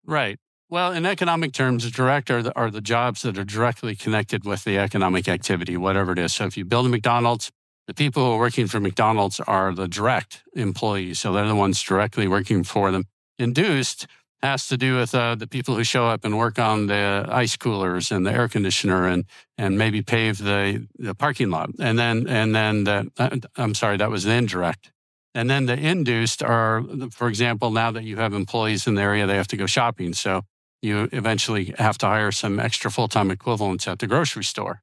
Right. 0.06 0.38
Well, 0.70 0.92
in 0.92 1.08
economic 1.08 1.52
terms, 1.52 1.90
direct 1.90 2.30
are 2.30 2.44
the, 2.44 2.56
are 2.56 2.70
the 2.70 2.82
jobs 2.82 3.24
that 3.24 3.40
are 3.40 3.44
directly 3.44 3.96
connected 3.96 4.46
with 4.46 4.64
the 4.66 4.78
economic 4.78 5.28
activity, 5.28 5.78
whatever 5.78 6.12
it 6.12 6.20
is. 6.20 6.34
So 6.34 6.46
if 6.46 6.58
you 6.58 6.64
build 6.64 6.86
a 6.86 6.90
McDonald's, 6.90 7.50
the 7.88 7.96
people 7.96 8.24
who 8.24 8.34
are 8.34 8.38
working 8.38 8.68
for 8.68 8.80
McDonald's 8.80 9.40
are 9.40 9.74
the 9.74 9.88
direct 9.88 10.44
employees. 10.54 11.20
So 11.20 11.34
they're 11.34 11.48
the 11.48 11.56
ones 11.56 11.82
directly 11.82 12.28
working 12.28 12.64
for 12.64 12.92
them. 12.92 13.06
Induced 13.40 14.06
has 14.42 14.68
to 14.68 14.78
do 14.78 14.98
with 14.98 15.14
uh, 15.14 15.36
the 15.36 15.48
people 15.48 15.76
who 15.76 15.84
show 15.84 16.06
up 16.06 16.24
and 16.24 16.38
work 16.38 16.60
on 16.60 16.88
the 16.88 17.26
ice 17.30 17.58
coolers 17.58 18.12
and 18.12 18.26
the 18.26 18.32
air 18.32 18.48
conditioner 18.48 19.08
and 19.08 19.26
and 19.58 19.78
maybe 19.78 20.02
pave 20.02 20.38
the, 20.38 20.88
the 20.98 21.14
parking 21.14 21.50
lot. 21.50 21.70
And 21.80 22.00
then 22.00 22.28
and 22.28 22.56
then 22.56 22.84
the, 22.86 23.12
uh, 23.18 23.38
I'm 23.58 23.74
sorry, 23.74 23.98
that 23.98 24.10
was 24.10 24.24
the 24.24 24.32
indirect. 24.32 24.92
And 25.36 25.50
then 25.50 25.66
the 25.68 25.78
induced 25.78 26.42
are, 26.42 26.84
for 27.12 27.28
example, 27.28 27.70
now 27.72 27.92
that 27.92 28.04
you 28.04 28.18
have 28.18 28.34
employees 28.34 28.88
in 28.88 28.96
the 28.96 29.02
area, 29.02 29.28
they 29.28 29.36
have 29.36 29.48
to 29.50 29.58
go 29.58 29.68
shopping. 29.68 30.14
So 30.14 30.42
you 30.82 31.10
eventually 31.12 31.76
have 31.78 31.98
to 32.00 32.08
hire 32.08 32.32
some 32.32 32.60
extra 32.60 32.90
full 32.90 33.08
time 33.08 33.32
equivalents 33.32 33.88
at 33.88 34.00
the 34.00 34.08
grocery 34.08 34.44
store. 34.44 34.82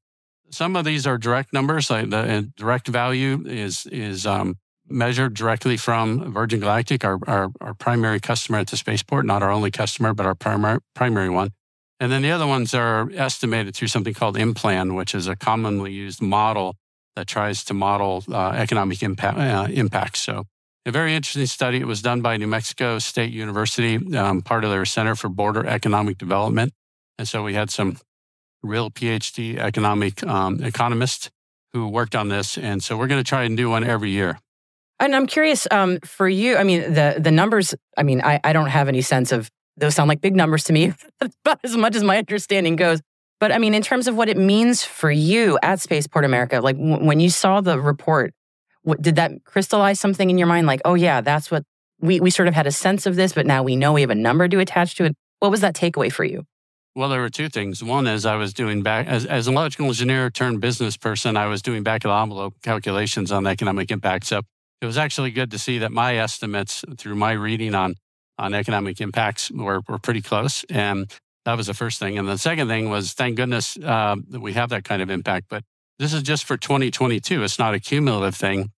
Some 0.51 0.77
of 0.77 0.85
these 0.85 1.07
are 1.07 1.19
direct 1.19 1.53
numbers. 1.53 1.91
Like 1.91 2.11
the 2.11 2.19
uh, 2.19 2.43
direct 2.57 2.89
value 2.89 3.43
is 3.47 3.87
is 3.87 4.27
um, 4.27 4.59
measured 4.89 5.35
directly 5.35 5.77
from 5.77 6.33
Virgin 6.33 6.61
Galactic, 6.61 7.05
our, 7.05 7.19
our, 7.27 7.51
our, 7.61 7.75
primary 7.75 8.21
customer 8.21 8.59
at 8.59 8.69
the 8.69 8.77
spaceport, 8.77 9.27
not 9.27 9.43
our 9.43 9.51
only 9.51 9.71
customer, 9.71 10.15
but 10.15 10.27
our 10.27 10.35
primary, 10.35 10.79
primary 10.95 11.29
one. 11.29 11.51
And 11.99 12.13
then 12.13 12.23
the 12.23 12.31
other 12.31 12.47
ones 12.47 12.75
are 12.75 13.11
estimated 13.15 13.75
through 13.75 13.89
something 13.89 14.15
called 14.15 14.37
IMPLAN, 14.37 14.95
which 14.95 15.15
is 15.15 15.27
a 15.27 15.37
commonly 15.37 15.93
used 15.93 16.21
model 16.21 16.77
that 17.15 17.27
tries 17.27 17.65
to 17.65 17.75
model 17.75 18.23
uh, 18.31 18.51
economic 18.51 19.03
impact, 19.03 19.39
uh, 19.39 19.67
impacts. 19.71 20.21
So, 20.21 20.45
a 20.85 20.93
very 20.93 21.15
interesting 21.15 21.47
study. 21.47 21.79
It 21.79 21.87
was 21.87 22.01
done 22.01 22.21
by 22.21 22.37
New 22.37 22.47
Mexico 22.47 23.01
State 23.01 23.33
University, 23.33 24.17
um, 24.17 24.41
part 24.41 24.63
of 24.63 24.71
their 24.71 24.85
Center 24.85 25.17
for 25.17 25.29
Border 25.29 25.67
Economic 25.67 26.17
Development. 26.17 26.73
And 27.19 27.27
so 27.27 27.43
we 27.43 27.55
had 27.55 27.71
some 27.71 27.99
real 28.63 28.91
PhD 28.91 29.59
economic 29.59 30.23
um, 30.25 30.63
economists 30.63 31.31
who 31.73 31.89
worked 31.89 32.15
on 32.15 32.29
this. 32.29 32.57
And 32.57 32.83
so 32.85 32.97
we're 32.97 33.09
going 33.09 33.23
to 33.23 33.29
try 33.29 33.45
and 33.45 33.57
do 33.57 33.71
one 33.71 33.85
every 33.85 34.11
year. 34.11 34.39
And 34.99 35.15
I'm 35.15 35.27
curious 35.27 35.67
um, 35.71 35.99
for 36.05 36.29
you. 36.29 36.57
I 36.57 36.65
mean, 36.65 36.95
the 36.95 37.17
the 37.19 37.31
numbers. 37.31 37.75
I 37.97 38.03
mean, 38.03 38.23
I, 38.23 38.41
I 38.43 38.53
don't 38.53 38.69
have 38.69 38.89
any 38.89 39.03
sense 39.03 39.33
of 39.33 39.51
those. 39.77 39.95
Sound 39.95 40.09
like 40.09 40.21
big 40.21 40.35
numbers 40.35 40.65
to 40.65 40.73
me, 40.73 40.93
about 41.21 41.61
as 41.63 41.77
much 41.77 41.95
as 41.95 42.03
my 42.03 42.19
understanding 42.19 42.77
goes. 42.77 43.01
But 43.39 43.53
I 43.53 43.59
mean, 43.59 43.75
in 43.75 43.83
terms 43.83 44.09
of 44.09 44.17
what 44.17 44.29
it 44.29 44.39
means 44.39 44.83
for 44.83 45.11
you 45.11 45.59
at 45.63 45.81
Spaceport 45.81 46.25
America, 46.25 46.61
like 46.61 46.77
w- 46.77 47.05
when 47.05 47.21
you 47.21 47.29
saw 47.29 47.61
the 47.61 47.79
report, 47.79 48.33
what, 48.83 49.03
did 49.03 49.17
that 49.17 49.33
crystallize 49.45 50.01
something 50.01 50.31
in 50.31 50.39
your 50.39 50.47
mind? 50.47 50.67
Like, 50.67 50.81
oh 50.87 50.95
yeah, 50.95 51.21
that's 51.21 51.51
what 51.51 51.63
we 52.01 52.21
we 52.21 52.31
sort 52.31 52.49
of 52.49 52.55
had 52.55 52.67
a 52.67 52.73
sense 52.73 53.05
of 53.05 53.17
this, 53.17 53.35
but 53.35 53.47
now 53.47 53.63
we 53.63 53.77
know 53.77 53.93
we 53.93 54.01
have 54.01 54.11
a 54.11 54.15
number 54.15 54.49
to 54.49 54.59
attach 54.61 54.95
to 54.97 55.05
it. 55.05 55.15
What 55.41 55.51
was 55.51 55.61
that 55.61 55.75
takeaway 55.75 56.11
for 56.11 56.25
you? 56.25 56.45
Well, 56.95 57.11
there 57.11 57.21
were 57.21 57.29
two 57.29 57.51
things. 57.51 57.85
One 57.85 58.07
is 58.07 58.25
I 58.25 58.37
was 58.37 58.55
doing 58.55 58.83
back 58.83 59.07
as, 59.07 59.27
as 59.27 59.49
an 59.49 59.55
electrical 59.55 59.89
engineer 59.89 60.31
turned 60.31 60.63
business 60.63 60.97
person, 60.97 61.37
I 61.37 61.47
was 61.47 61.61
doing 61.61 61.83
back 61.83 62.07
of 62.07 62.09
the 62.09 62.15
envelope 62.15 62.55
calculations 62.63 63.31
on 63.31 63.45
the 63.45 63.51
economic 63.51 63.91
impact. 63.91 64.25
So 64.25 64.41
it 64.81 64.87
was 64.87 64.99
actually 64.99 65.31
good 65.31 65.51
to 65.51 65.59
see 65.59 65.79
that 65.79 65.93
my 65.93 66.17
estimates 66.17 66.85
through 66.99 67.15
my 67.15 67.33
reading 67.33 67.75
on 67.75 67.95
on 68.39 68.55
economic 68.55 69.01
impacts 69.01 69.51
were, 69.51 69.81
were 69.89 69.99
pretty 69.99 70.21
close. 70.21 70.65
And 70.65 71.11
that 71.45 71.57
was 71.57 71.69
the 71.69 71.75
first 71.75 71.99
thing. 71.99 72.19
And 72.19 72.29
the 72.29 72.39
second 72.39 72.69
thing 72.69 72.91
was, 72.91 73.13
thank 73.13 73.37
goodness 73.37 73.77
uh, 73.79 74.17
that 74.29 74.41
we 74.41 74.53
have 74.53 74.69
that 74.71 74.85
kind 74.85 75.01
of 75.01 75.11
impact. 75.11 75.47
But 75.49 75.65
this 75.99 76.13
is 76.13 76.23
just 76.23 76.45
for 76.45 76.57
2022. 76.57 77.43
It's 77.43 77.59
not 77.59 77.75
a 77.75 77.81
cumulative 77.81 78.35
thing. 78.35 78.73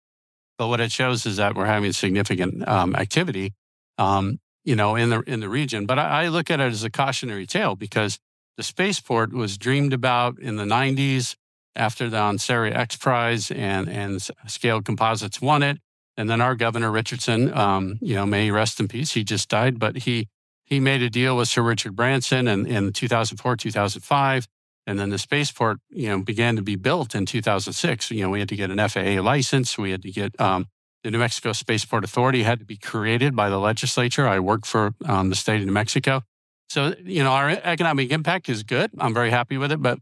But 0.57 0.67
what 0.67 0.79
it 0.79 0.91
shows 0.91 1.25
is 1.25 1.37
that 1.37 1.55
we're 1.55 1.65
having 1.65 1.93
significant 1.93 2.67
um, 2.67 2.95
activity, 2.95 3.53
um, 3.97 4.39
you 4.63 4.75
know, 4.75 4.95
in 4.95 5.09
the 5.09 5.21
in 5.21 5.39
the 5.39 5.49
region. 5.49 5.85
But 5.85 5.99
I, 5.99 6.23
I 6.23 6.27
look 6.29 6.49
at 6.49 6.59
it 6.59 6.71
as 6.71 6.83
a 6.83 6.89
cautionary 6.89 7.45
tale 7.45 7.75
because 7.75 8.17
the 8.57 8.63
spaceport 8.63 9.33
was 9.33 9.57
dreamed 9.57 9.93
about 9.93 10.39
in 10.39 10.55
the 10.55 10.63
90s 10.63 11.35
after 11.75 12.09
the 12.09 12.17
Ansari 12.17 12.75
X 12.75 12.95
Prize 12.95 13.51
and 13.51 13.87
and 13.87 14.27
Scaled 14.47 14.83
Composites 14.83 15.39
won 15.39 15.61
it. 15.61 15.77
And 16.17 16.29
then 16.29 16.41
our 16.41 16.55
governor 16.55 16.91
Richardson, 16.91 17.53
um, 17.53 17.99
you 18.01 18.15
know, 18.15 18.25
may 18.25 18.45
he 18.45 18.51
rest 18.51 18.79
in 18.79 18.87
peace. 18.87 19.11
He 19.11 19.23
just 19.23 19.49
died, 19.49 19.79
but 19.79 19.97
he 19.97 20.27
he 20.65 20.81
made 20.81 21.01
a 21.01 21.09
deal 21.09 21.37
with 21.37 21.47
Sir 21.47 21.61
Richard 21.61 21.95
Branson 21.95 22.47
in, 22.47 22.65
in 22.65 22.91
2004, 22.91 23.55
2005. 23.55 24.47
And 24.85 24.99
then 24.99 25.11
the 25.11 25.17
spaceport, 25.17 25.79
you 25.89 26.09
know, 26.09 26.21
began 26.21 26.57
to 26.57 26.61
be 26.61 26.75
built 26.75 27.15
in 27.15 27.25
2006. 27.25 28.11
You 28.11 28.23
know, 28.23 28.29
we 28.29 28.39
had 28.39 28.49
to 28.49 28.55
get 28.55 28.69
an 28.69 28.89
FAA 28.89 29.21
license. 29.21 29.77
We 29.77 29.91
had 29.91 30.01
to 30.01 30.11
get 30.11 30.39
um, 30.41 30.67
the 31.03 31.11
New 31.11 31.19
Mexico 31.19 31.53
Spaceport 31.53 32.03
Authority 32.03 32.43
had 32.43 32.59
to 32.59 32.65
be 32.65 32.75
created 32.75 33.33
by 33.33 33.49
the 33.49 33.59
legislature. 33.59 34.27
I 34.27 34.39
work 34.39 34.65
for 34.65 34.93
um, 35.05 35.29
the 35.29 35.35
state 35.35 35.61
of 35.61 35.67
New 35.67 35.71
Mexico. 35.71 36.23
So, 36.69 36.95
you 37.01 37.23
know, 37.23 37.31
our 37.31 37.49
economic 37.49 38.11
impact 38.11 38.49
is 38.49 38.63
good. 38.63 38.91
I'm 38.97 39.13
very 39.13 39.29
happy 39.29 39.57
with 39.57 39.71
it, 39.71 39.81
but 39.81 39.99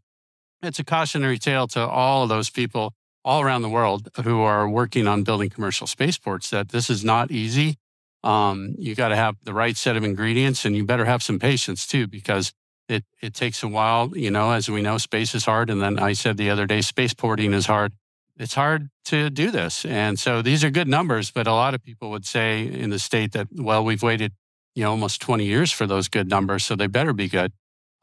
it's 0.63 0.79
a 0.79 0.83
cautionary 0.83 1.37
tale 1.37 1.67
to 1.69 1.85
all 1.87 2.23
of 2.23 2.29
those 2.29 2.49
people 2.49 2.93
all 3.25 3.41
around 3.41 3.63
the 3.63 3.69
world 3.69 4.07
who 4.23 4.41
are 4.41 4.69
working 4.69 5.07
on 5.07 5.23
building 5.23 5.49
commercial 5.49 5.87
spaceports 5.87 6.51
that 6.51 6.69
this 6.69 6.91
is 6.91 7.03
not 7.03 7.31
easy. 7.31 7.75
Um, 8.23 8.75
you 8.77 8.93
got 8.93 9.09
to 9.09 9.15
have 9.15 9.35
the 9.43 9.53
right 9.53 9.75
set 9.75 9.97
of 9.97 10.03
ingredients 10.03 10.63
and 10.63 10.75
you 10.75 10.85
better 10.85 11.05
have 11.05 11.23
some 11.23 11.39
patience 11.39 11.87
too, 11.87 12.05
because 12.05 12.53
it, 12.87 13.03
it 13.21 13.33
takes 13.33 13.63
a 13.63 13.67
while. 13.67 14.15
You 14.15 14.29
know, 14.29 14.51
as 14.51 14.69
we 14.69 14.83
know, 14.83 14.99
space 14.99 15.33
is 15.33 15.45
hard. 15.45 15.71
And 15.71 15.81
then 15.81 15.97
I 15.97 16.13
said 16.13 16.37
the 16.37 16.51
other 16.51 16.67
day, 16.67 16.79
spaceporting 16.79 17.53
is 17.53 17.65
hard. 17.65 17.93
It's 18.37 18.53
hard 18.53 18.89
to 19.05 19.31
do 19.31 19.49
this. 19.49 19.85
And 19.85 20.19
so 20.19 20.43
these 20.43 20.63
are 20.63 20.69
good 20.69 20.87
numbers, 20.87 21.31
but 21.31 21.47
a 21.47 21.53
lot 21.53 21.73
of 21.73 21.81
people 21.81 22.11
would 22.11 22.25
say 22.27 22.67
in 22.67 22.91
the 22.91 22.99
state 22.99 23.31
that, 23.31 23.47
well, 23.51 23.83
we've 23.83 24.03
waited, 24.03 24.33
you 24.75 24.83
know, 24.83 24.91
almost 24.91 25.19
20 25.21 25.45
years 25.45 25.71
for 25.71 25.87
those 25.87 26.09
good 26.09 26.29
numbers. 26.29 26.63
So 26.63 26.75
they 26.75 26.87
better 26.87 27.13
be 27.13 27.27
good. 27.27 27.53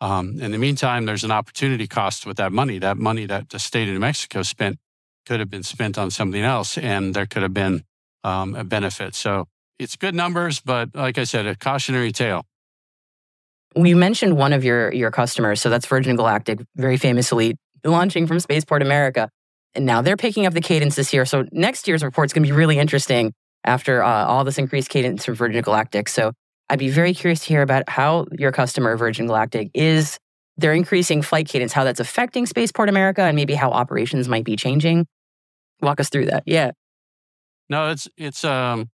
Um, 0.00 0.40
in 0.40 0.50
the 0.50 0.58
meantime, 0.58 1.06
there's 1.06 1.22
an 1.22 1.30
opportunity 1.30 1.86
cost 1.86 2.26
with 2.26 2.38
that 2.38 2.50
money. 2.50 2.80
That 2.80 2.96
money 2.96 3.24
that 3.26 3.50
the 3.50 3.60
state 3.60 3.86
of 3.86 3.94
New 3.94 4.00
Mexico 4.00 4.42
spent 4.42 4.78
could 5.26 5.40
have 5.40 5.50
been 5.50 5.62
spent 5.62 5.98
on 5.98 6.10
something 6.10 6.42
else, 6.42 6.78
and 6.78 7.14
there 7.14 7.26
could 7.26 7.42
have 7.42 7.54
been 7.54 7.84
um, 8.24 8.54
a 8.54 8.64
benefit. 8.64 9.14
So 9.14 9.46
it's 9.78 9.96
good 9.96 10.14
numbers, 10.14 10.60
but 10.60 10.94
like 10.94 11.18
I 11.18 11.24
said, 11.24 11.46
a 11.46 11.56
cautionary 11.56 12.12
tale. 12.12 12.44
You 13.74 13.96
mentioned 13.96 14.36
one 14.36 14.52
of 14.52 14.64
your 14.64 14.92
your 14.92 15.10
customers, 15.10 15.60
so 15.60 15.70
that's 15.70 15.86
Virgin 15.86 16.16
Galactic, 16.16 16.60
very 16.76 16.98
famously 16.98 17.56
launching 17.84 18.26
from 18.26 18.38
Spaceport 18.38 18.82
America, 18.82 19.30
and 19.74 19.86
now 19.86 20.02
they're 20.02 20.16
picking 20.16 20.44
up 20.46 20.52
the 20.52 20.60
cadence 20.60 20.94
this 20.94 21.12
year. 21.12 21.24
So 21.24 21.46
next 21.52 21.88
year's 21.88 22.04
report 22.04 22.26
is 22.26 22.32
going 22.32 22.44
to 22.44 22.52
be 22.52 22.56
really 22.56 22.78
interesting 22.78 23.32
after 23.64 24.02
uh, 24.02 24.26
all 24.26 24.44
this 24.44 24.58
increased 24.58 24.90
cadence 24.90 25.24
from 25.24 25.34
Virgin 25.34 25.62
Galactic. 25.62 26.08
So 26.08 26.32
I'd 26.68 26.78
be 26.78 26.90
very 26.90 27.14
curious 27.14 27.40
to 27.40 27.48
hear 27.48 27.62
about 27.62 27.88
how 27.88 28.26
your 28.32 28.52
customer, 28.52 28.96
Virgin 28.96 29.26
Galactic, 29.26 29.70
is 29.74 30.18
their 30.56 30.72
increasing 30.72 31.22
flight 31.22 31.48
cadence, 31.48 31.72
how 31.72 31.84
that's 31.84 32.00
affecting 32.00 32.46
Spaceport 32.46 32.88
America, 32.88 33.22
and 33.22 33.36
maybe 33.36 33.54
how 33.54 33.70
operations 33.70 34.28
might 34.28 34.44
be 34.44 34.56
changing. 34.56 35.06
Walk 35.80 36.00
us 36.00 36.08
through 36.08 36.26
that. 36.26 36.44
Yeah. 36.46 36.72
No, 37.68 37.90
it's 37.90 38.08
it's 38.16 38.44
um 38.44 38.90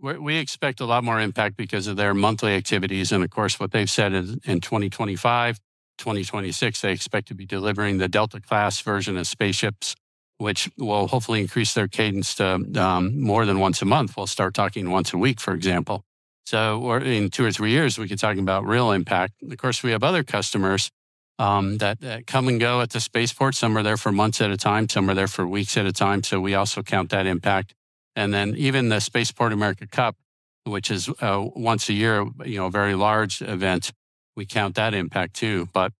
we 0.00 0.36
expect 0.36 0.80
a 0.80 0.84
lot 0.84 1.02
more 1.02 1.20
impact 1.20 1.56
because 1.56 1.86
of 1.86 1.96
their 1.96 2.12
monthly 2.14 2.54
activities, 2.54 3.12
and 3.12 3.24
of 3.24 3.30
course, 3.30 3.58
what 3.58 3.70
they've 3.70 3.88
said 3.88 4.12
is 4.12 4.36
in 4.44 4.60
2025, 4.60 5.58
2026, 5.98 6.80
they 6.80 6.92
expect 6.92 7.28
to 7.28 7.34
be 7.34 7.46
delivering 7.46 7.98
the 7.98 8.08
Delta 8.08 8.40
class 8.40 8.80
version 8.80 9.16
of 9.16 9.26
spaceships, 9.26 9.94
which 10.38 10.70
will 10.76 11.06
hopefully 11.06 11.40
increase 11.40 11.72
their 11.74 11.88
cadence 11.88 12.34
to 12.34 12.60
um, 12.76 13.20
more 13.20 13.46
than 13.46 13.60
once 13.60 13.80
a 13.80 13.84
month. 13.84 14.16
We'll 14.16 14.26
start 14.26 14.52
talking 14.52 14.90
once 14.90 15.12
a 15.12 15.18
week, 15.18 15.40
for 15.40 15.54
example. 15.54 16.04
So, 16.44 16.80
or 16.80 17.00
in 17.00 17.30
two 17.30 17.44
or 17.44 17.52
three 17.52 17.70
years, 17.70 17.98
we 17.98 18.06
could 18.06 18.18
talk 18.18 18.36
about 18.36 18.66
real 18.66 18.92
impact. 18.92 19.34
Of 19.42 19.56
course, 19.56 19.82
we 19.82 19.92
have 19.92 20.02
other 20.02 20.22
customers 20.22 20.90
um, 21.38 21.78
that, 21.78 22.00
that, 22.00 22.26
come 22.26 22.48
and 22.48 22.60
go 22.60 22.80
at 22.80 22.90
the 22.90 23.00
spaceport. 23.00 23.54
Some 23.54 23.76
are 23.76 23.82
there 23.82 23.96
for 23.96 24.12
months 24.12 24.40
at 24.40 24.50
a 24.50 24.56
time, 24.56 24.88
some 24.88 25.08
are 25.10 25.14
there 25.14 25.26
for 25.26 25.46
weeks 25.46 25.76
at 25.76 25.86
a 25.86 25.92
time. 25.92 26.22
So 26.22 26.40
we 26.40 26.54
also 26.54 26.82
count 26.82 27.10
that 27.10 27.26
impact. 27.26 27.74
And 28.14 28.32
then 28.32 28.54
even 28.56 28.90
the 28.90 29.00
Spaceport 29.00 29.52
America 29.52 29.86
Cup, 29.86 30.16
which 30.64 30.90
is 30.90 31.08
uh, 31.20 31.44
once 31.56 31.88
a 31.88 31.92
year, 31.92 32.24
you 32.44 32.58
know, 32.58 32.66
a 32.66 32.70
very 32.70 32.94
large 32.94 33.42
event, 33.42 33.92
we 34.36 34.46
count 34.46 34.76
that 34.76 34.94
impact 34.94 35.34
too. 35.34 35.68
But 35.72 35.92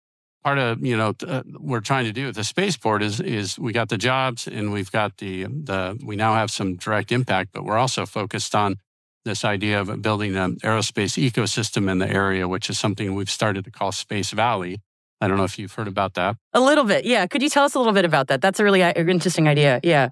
part 0.44 0.58
of 0.58 0.84
you 0.84 0.96
know 0.96 1.14
uh, 1.26 1.42
we're 1.58 1.80
trying 1.80 2.04
to 2.04 2.12
do 2.12 2.28
at 2.28 2.34
the 2.34 2.44
spaceport 2.44 3.02
is 3.02 3.20
is 3.20 3.58
we 3.58 3.72
got 3.72 3.88
the 3.88 3.96
jobs 3.96 4.46
and 4.46 4.72
we've 4.72 4.92
got 4.92 5.16
the 5.16 5.44
the 5.44 5.98
we 6.04 6.16
now 6.16 6.34
have 6.34 6.50
some 6.50 6.76
direct 6.76 7.10
impact, 7.10 7.50
but 7.52 7.64
we're 7.64 7.78
also 7.78 8.06
focused 8.06 8.54
on 8.54 8.76
this 9.24 9.44
idea 9.44 9.80
of 9.80 10.02
building 10.02 10.36
an 10.36 10.56
aerospace 10.56 11.18
ecosystem 11.18 11.90
in 11.90 11.98
the 11.98 12.08
area, 12.08 12.46
which 12.46 12.68
is 12.70 12.78
something 12.78 13.14
we've 13.14 13.30
started 13.30 13.64
to 13.64 13.70
call 13.70 13.92
Space 13.92 14.30
Valley. 14.30 14.80
I 15.20 15.28
don't 15.28 15.36
know 15.36 15.44
if 15.44 15.58
you've 15.58 15.72
heard 15.72 15.88
about 15.88 16.14
that. 16.14 16.36
A 16.52 16.60
little 16.60 16.84
bit, 16.84 17.04
yeah. 17.04 17.26
Could 17.26 17.42
you 17.42 17.48
tell 17.48 17.64
us 17.64 17.74
a 17.74 17.78
little 17.78 17.92
bit 17.92 18.04
about 18.04 18.28
that? 18.28 18.40
That's 18.40 18.60
a 18.60 18.64
really 18.64 18.82
uh, 18.82 18.92
interesting 18.94 19.48
idea. 19.48 19.80
Yeah. 19.82 20.10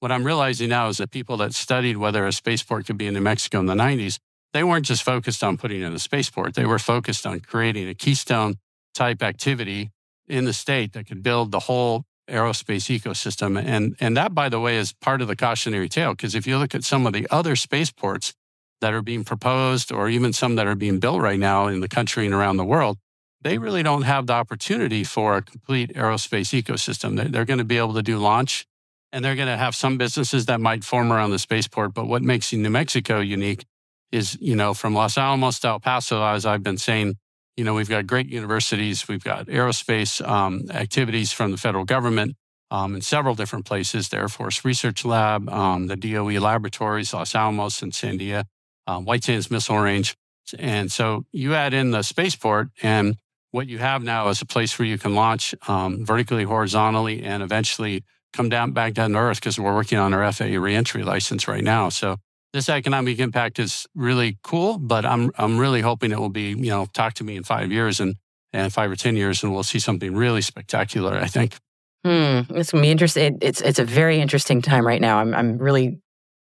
What 0.00 0.12
I'm 0.12 0.24
realizing 0.24 0.68
now 0.68 0.88
is 0.88 0.98
that 0.98 1.10
people 1.10 1.36
that 1.38 1.54
studied 1.54 1.96
whether 1.96 2.26
a 2.26 2.32
spaceport 2.32 2.86
could 2.86 2.98
be 2.98 3.06
in 3.06 3.14
New 3.14 3.20
Mexico 3.20 3.58
in 3.60 3.66
the 3.66 3.74
90s, 3.74 4.18
they 4.52 4.62
weren't 4.62 4.86
just 4.86 5.02
focused 5.02 5.42
on 5.42 5.56
putting 5.56 5.82
in 5.82 5.92
a 5.92 5.98
spaceport. 5.98 6.54
They 6.54 6.66
were 6.66 6.78
focused 6.78 7.26
on 7.26 7.40
creating 7.40 7.88
a 7.88 7.94
keystone 7.94 8.56
type 8.94 9.22
activity 9.22 9.90
in 10.28 10.44
the 10.44 10.52
state 10.52 10.92
that 10.92 11.06
could 11.06 11.22
build 11.22 11.50
the 11.50 11.60
whole 11.60 12.04
aerospace 12.28 12.98
ecosystem. 12.98 13.62
And, 13.62 13.96
and 14.00 14.16
that, 14.16 14.34
by 14.34 14.48
the 14.48 14.60
way, 14.60 14.76
is 14.76 14.92
part 14.92 15.22
of 15.22 15.28
the 15.28 15.36
cautionary 15.36 15.88
tale. 15.88 16.12
Because 16.12 16.34
if 16.34 16.46
you 16.46 16.58
look 16.58 16.74
at 16.74 16.84
some 16.84 17.06
of 17.06 17.12
the 17.12 17.26
other 17.30 17.56
spaceports 17.56 18.34
that 18.80 18.92
are 18.92 19.02
being 19.02 19.24
proposed, 19.24 19.90
or 19.92 20.08
even 20.08 20.32
some 20.32 20.56
that 20.56 20.66
are 20.66 20.74
being 20.74 20.98
built 20.98 21.20
right 21.20 21.38
now 21.38 21.66
in 21.66 21.80
the 21.80 21.88
country 21.88 22.26
and 22.26 22.34
around 22.34 22.56
the 22.56 22.64
world, 22.64 22.98
they 23.42 23.58
really 23.58 23.82
don't 23.82 24.02
have 24.02 24.26
the 24.26 24.32
opportunity 24.32 25.04
for 25.04 25.36
a 25.36 25.42
complete 25.42 25.94
aerospace 25.94 26.60
ecosystem. 26.60 27.16
They're, 27.16 27.28
they're 27.28 27.44
going 27.44 27.58
to 27.58 27.64
be 27.64 27.78
able 27.78 27.94
to 27.94 28.02
do 28.02 28.18
launch 28.18 28.66
and 29.12 29.24
they're 29.24 29.36
going 29.36 29.48
to 29.48 29.56
have 29.56 29.74
some 29.74 29.96
businesses 29.96 30.46
that 30.46 30.60
might 30.60 30.84
form 30.84 31.12
around 31.12 31.30
the 31.30 31.38
spaceport. 31.38 31.94
But 31.94 32.06
what 32.06 32.22
makes 32.22 32.52
New 32.52 32.68
Mexico 32.68 33.20
unique 33.20 33.64
is, 34.12 34.36
you 34.40 34.56
know, 34.56 34.74
from 34.74 34.94
Los 34.94 35.16
Alamos 35.16 35.60
to 35.60 35.68
El 35.68 35.80
Paso, 35.80 36.22
as 36.22 36.44
I've 36.44 36.62
been 36.62 36.78
saying, 36.78 37.16
you 37.56 37.64
know, 37.64 37.74
we've 37.74 37.88
got 37.88 38.06
great 38.06 38.28
universities, 38.28 39.08
we've 39.08 39.24
got 39.24 39.46
aerospace 39.46 40.26
um, 40.26 40.64
activities 40.70 41.32
from 41.32 41.50
the 41.50 41.56
federal 41.56 41.84
government 41.84 42.36
um, 42.70 42.94
in 42.94 43.00
several 43.00 43.34
different 43.34 43.64
places 43.64 44.08
the 44.08 44.18
Air 44.18 44.28
Force 44.28 44.64
Research 44.64 45.04
Lab, 45.04 45.48
um, 45.48 45.86
the 45.86 45.96
DOE 45.96 46.40
laboratories, 46.40 47.14
Los 47.14 47.34
Alamos 47.34 47.82
and 47.82 47.92
Sandia, 47.92 48.44
uh, 48.86 49.00
White 49.00 49.24
Sands 49.24 49.50
Missile 49.50 49.78
Range. 49.78 50.14
And 50.58 50.90
so 50.92 51.24
you 51.32 51.54
add 51.54 51.74
in 51.74 51.90
the 51.90 52.02
spaceport, 52.02 52.68
and 52.82 53.16
what 53.50 53.66
you 53.66 53.78
have 53.78 54.02
now 54.02 54.28
is 54.28 54.42
a 54.42 54.46
place 54.46 54.78
where 54.78 54.86
you 54.86 54.98
can 54.98 55.14
launch 55.14 55.54
um, 55.66 56.04
vertically, 56.04 56.44
horizontally, 56.44 57.22
and 57.22 57.42
eventually 57.42 58.04
come 58.32 58.48
down 58.48 58.72
back 58.72 58.92
down 58.92 59.12
to 59.12 59.18
Earth 59.18 59.40
because 59.40 59.58
we're 59.58 59.74
working 59.74 59.98
on 59.98 60.12
our 60.12 60.30
FAA 60.30 60.58
reentry 60.58 61.02
license 61.02 61.48
right 61.48 61.64
now. 61.64 61.88
So 61.88 62.18
this 62.56 62.70
economic 62.70 63.18
impact 63.18 63.58
is 63.58 63.86
really 63.94 64.38
cool, 64.42 64.78
but 64.78 65.04
I'm 65.04 65.30
I'm 65.36 65.58
really 65.58 65.82
hoping 65.82 66.10
it 66.10 66.18
will 66.18 66.30
be, 66.30 66.48
you 66.48 66.70
know, 66.70 66.86
talk 66.94 67.12
to 67.14 67.24
me 67.24 67.36
in 67.36 67.44
five 67.44 67.70
years 67.70 68.00
and 68.00 68.16
and 68.52 68.72
five 68.72 68.90
or 68.90 68.96
ten 68.96 69.14
years, 69.14 69.42
and 69.42 69.52
we'll 69.52 69.62
see 69.62 69.78
something 69.78 70.14
really 70.16 70.40
spectacular. 70.40 71.14
I 71.18 71.26
think. 71.26 71.56
Hmm, 72.04 72.40
it's 72.56 72.72
gonna 72.72 72.82
be 72.82 72.90
interesting. 72.90 73.38
It's 73.42 73.60
it's 73.60 73.78
a 73.78 73.84
very 73.84 74.20
interesting 74.20 74.62
time 74.62 74.86
right 74.86 75.00
now. 75.00 75.18
I'm 75.18 75.34
I'm 75.34 75.58
really 75.58 76.00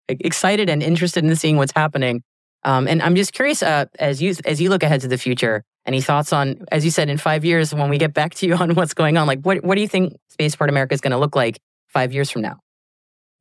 excited 0.08 0.68
and 0.68 0.82
interested 0.82 1.24
in 1.24 1.36
seeing 1.36 1.58
what's 1.58 1.74
happening. 1.76 2.24
Um, 2.64 2.88
and 2.88 3.02
I'm 3.02 3.16
just 3.16 3.32
curious, 3.32 3.62
uh, 3.62 3.86
as 4.00 4.20
you 4.22 4.34
as 4.46 4.60
you 4.60 4.70
look 4.70 4.82
ahead 4.82 5.02
to 5.02 5.08
the 5.08 5.18
future, 5.18 5.64
any 5.86 6.02
thoughts 6.02 6.34
on, 6.34 6.66
as 6.72 6.84
you 6.84 6.92
said, 6.92 7.08
in 7.10 7.18
five 7.18 7.46
years 7.46 7.74
when 7.74 7.90
we 7.90 8.00
get 8.00 8.16
back 8.16 8.34
to 8.36 8.48
you 8.48 8.56
on 8.64 8.74
what's 8.74 8.96
going 8.96 9.16
on? 9.16 9.28
Like, 9.28 9.42
what 9.42 9.64
what 9.64 9.76
do 9.76 9.82
you 9.82 9.88
think 9.88 10.18
Spaceport 10.30 10.72
America 10.72 10.96
is 10.96 11.02
going 11.02 11.12
to 11.12 11.20
look 11.20 11.36
like 11.36 11.60
five 11.88 12.14
years 12.14 12.32
from 12.32 12.42
now? 12.42 12.60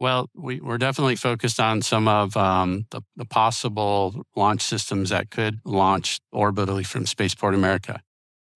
Well, 0.00 0.30
we, 0.34 0.60
are 0.60 0.78
definitely 0.78 1.16
focused 1.16 1.58
on 1.58 1.82
some 1.82 2.06
of 2.06 2.36
um, 2.36 2.86
the, 2.90 3.02
the, 3.16 3.24
possible 3.24 4.24
launch 4.36 4.62
systems 4.62 5.10
that 5.10 5.30
could 5.30 5.60
launch 5.64 6.20
orbitally 6.32 6.86
from 6.86 7.04
Spaceport 7.04 7.54
America. 7.54 8.00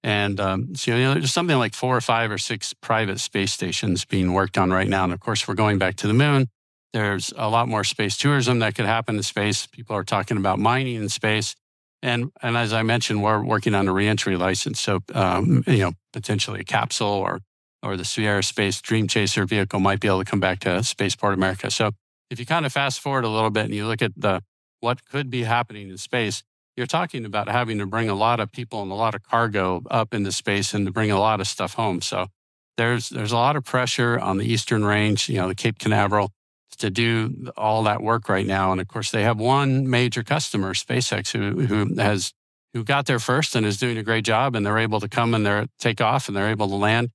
And 0.05 0.39
um, 0.39 0.75
so, 0.75 0.95
you 0.95 1.03
know, 1.03 1.15
there's 1.15 1.33
something 1.33 1.59
like 1.59 1.75
four 1.75 1.97
or 1.97 2.01
five 2.01 2.31
or 2.31 2.39
six 2.39 2.73
private 2.75 3.19
space 3.19 3.53
stations 3.53 4.05
being 4.05 4.33
worked 4.33 4.57
on 4.57 4.71
right 4.71 4.89
now. 4.89 5.05
And 5.05 5.13
of 5.13 5.21
course, 5.21 5.47
we're 5.47 5.55
going 5.55 5.79
back 5.79 5.97
to 5.97 6.07
the 6.07 6.15
moon. 6.15 6.49
There's 6.93 7.33
a 7.37 7.49
lot 7.49 7.69
more 7.69 7.85
space 7.85 8.17
tourism 8.17 8.61
that 8.61 8.75
could 8.75 8.85
happen 8.85 9.17
in 9.17 9.23
space. 9.23 9.67
People 9.67 9.97
are 9.97 10.05
talking 10.05 10.37
about 10.37 10.59
mining 10.59 10.97
in 10.97 11.09
space. 11.09 11.57
And, 12.03 12.31
and 12.43 12.57
as 12.57 12.73
I 12.73 12.83
mentioned, 12.83 13.23
we're 13.23 13.43
working 13.43 13.75
on 13.75 13.89
a 13.89 13.93
reentry 13.93 14.37
license. 14.37 14.81
So, 14.81 15.01
um, 15.15 15.65
you 15.67 15.79
know, 15.79 15.93
potentially 16.13 16.61
a 16.61 16.65
capsule 16.65 17.09
or 17.09 17.41
or 17.83 17.97
the 17.97 18.05
Sierra 18.05 18.43
Space 18.43 18.81
Dream 18.81 19.09
Chaser 19.09 19.45
vehicle 19.45 19.81
might 19.81 20.01
be 20.01 20.09
able 20.09 20.25
to 20.25 20.31
come 20.31 20.41
back 20.41 20.61
to 20.61 20.83
Spaceport 20.83 21.35
America. 21.35 21.71
So 21.71 21.91
if 22.31 22.39
you 22.39 22.47
kind 22.47 22.65
of 22.65 22.73
fast 22.73 23.01
forward 23.01 23.25
a 23.25 23.29
little 23.29 23.51
bit 23.51 23.65
and 23.65 23.75
you 23.75 23.87
look 23.87 24.03
at 24.03 24.13
the 24.17 24.43
what 24.81 25.05
could 25.05 25.31
be 25.31 25.45
happening 25.45 25.91
in 25.91 25.99
space, 25.99 26.43
you're 26.77 26.87
talking 26.87 27.25
about 27.25 27.49
having 27.49 27.79
to 27.79 27.87
bring 27.87 28.09
a 28.09 28.15
lot 28.15 28.41
of 28.41 28.51
people 28.51 28.83
and 28.83 28.91
a 28.91 28.95
lot 28.95 29.15
of 29.15 29.23
cargo 29.23 29.83
up 29.91 30.15
into 30.15 30.33
space 30.33 30.75
and 30.75 30.87
to 30.87 30.93
bring 30.93 31.11
a 31.11 31.19
lot 31.19 31.41
of 31.41 31.47
stuff 31.47 31.75
home. 31.75 32.01
So 32.01 32.29
there's 32.77 33.11
there's 33.11 33.33
a 33.33 33.37
lot 33.37 33.57
of 33.57 33.65
pressure 33.65 34.19
on 34.19 34.39
the 34.39 34.45
Eastern 34.45 34.85
Range, 34.85 35.29
you 35.29 35.37
know, 35.37 35.49
the 35.49 35.55
Cape 35.55 35.79
Canaveral, 35.79 36.33
to 36.79 36.91
do 36.91 37.51
all 37.57 37.83
that 37.85 38.03
work 38.03 38.29
right 38.29 38.47
now. 38.47 38.73
And 38.73 38.81
of 38.81 38.89
course, 38.89 39.11
they 39.11 39.23
have 39.23 39.39
one 39.39 39.89
major 39.89 40.23
customer, 40.23 40.75
SpaceX, 40.75 41.33
who 41.33 41.67
who 41.67 41.95
has 42.01 42.33
who 42.73 42.85
got 42.85 43.07
there 43.07 43.19
first 43.19 43.55
and 43.55 43.67
is 43.67 43.79
doing 43.79 43.99
a 43.99 44.03
great 44.03 44.25
job, 44.25 44.57
and 44.57 44.65
they're 44.65 44.79
able 44.79 45.01
to 45.01 45.09
come 45.09 45.35
and 45.35 45.45
they're 45.45 45.67
take 45.79 46.01
off 46.01 46.29
and 46.29 46.37
they're 46.37 46.51
able 46.51 46.69
to 46.69 46.77
land. 46.77 47.11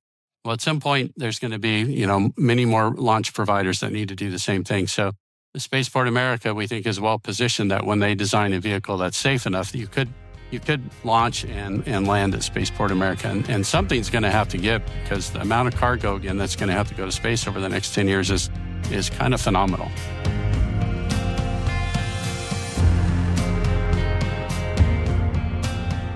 Well, 0.47 0.53
at 0.53 0.61
some 0.61 0.79
point, 0.79 1.11
there's 1.17 1.39
going 1.39 1.51
to 1.51 1.59
be, 1.59 1.81
you 1.81 2.07
know, 2.07 2.31
many 2.37 2.63
more 2.63 2.91
launch 2.91 3.33
providers 3.33 3.81
that 3.81 3.91
need 3.91 4.07
to 4.07 4.15
do 4.15 4.31
the 4.31 4.39
same 4.39 4.63
thing. 4.63 4.87
So 4.87 5.11
Spaceport 5.57 6.07
America, 6.07 6.53
we 6.53 6.67
think, 6.67 6.87
is 6.87 7.01
well 7.01 7.19
positioned 7.19 7.69
that 7.69 7.85
when 7.85 7.99
they 7.99 8.15
design 8.15 8.53
a 8.53 8.59
vehicle 8.61 8.97
that's 8.97 9.17
safe 9.17 9.45
enough, 9.45 9.73
that 9.73 9.77
you 9.77 9.87
could 9.87 10.07
you 10.49 10.61
could 10.61 10.81
launch 11.03 11.43
and, 11.43 11.85
and 11.85 12.07
land 12.07 12.33
at 12.33 12.43
Spaceport 12.43 12.91
America. 12.91 13.27
And, 13.27 13.49
and 13.49 13.67
something's 13.67 14.09
going 14.09 14.23
to 14.23 14.31
have 14.31 14.47
to 14.47 14.57
give 14.57 14.81
because 15.03 15.31
the 15.31 15.41
amount 15.41 15.67
of 15.67 15.75
cargo, 15.75 16.15
again, 16.15 16.37
that's 16.37 16.55
going 16.55 16.69
to 16.69 16.75
have 16.75 16.87
to 16.87 16.95
go 16.95 17.05
to 17.05 17.11
space 17.11 17.45
over 17.45 17.59
the 17.59 17.67
next 17.67 17.93
10 17.93 18.07
years 18.07 18.31
is, 18.31 18.49
is 18.89 19.09
kind 19.09 19.33
of 19.33 19.41
phenomenal. 19.41 19.91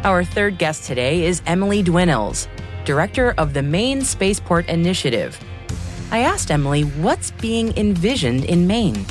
Our 0.06 0.24
third 0.24 0.58
guest 0.58 0.86
today 0.86 1.26
is 1.26 1.42
Emily 1.46 1.84
Dwinnells. 1.84 2.48
Director 2.86 3.34
of 3.38 3.54
the 3.54 3.62
Maine 3.62 4.02
Spaceport 4.02 4.68
Initiative. 4.68 5.40
I 6.12 6.20
asked 6.20 6.52
Emily 6.52 6.82
what's 6.82 7.32
being 7.32 7.76
envisioned 7.78 8.46
in 8.46 8.68
Maine. 8.68 9.06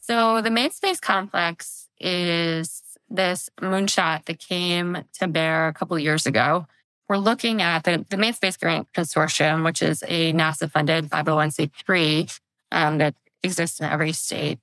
So 0.00 0.40
the 0.40 0.50
Maine 0.50 0.70
Space 0.70 1.00
Complex 1.00 1.88
is 2.00 2.82
this 3.10 3.50
moonshot 3.60 4.24
that 4.24 4.38
came 4.38 5.04
to 5.14 5.28
bear 5.28 5.68
a 5.68 5.74
couple 5.74 5.98
years 5.98 6.26
ago. 6.26 6.66
We're 7.08 7.18
looking 7.18 7.62
at 7.62 7.84
the, 7.84 8.04
the 8.08 8.16
Maine 8.16 8.34
Space 8.34 8.56
Grant 8.56 8.92
Consortium, 8.92 9.64
which 9.64 9.82
is 9.82 10.02
a 10.08 10.32
NASA 10.32 10.70
funded 10.70 11.08
501c3 11.10 12.40
um, 12.72 12.98
that 12.98 13.14
exists 13.42 13.80
in 13.80 13.86
every 13.86 14.12
state. 14.12 14.58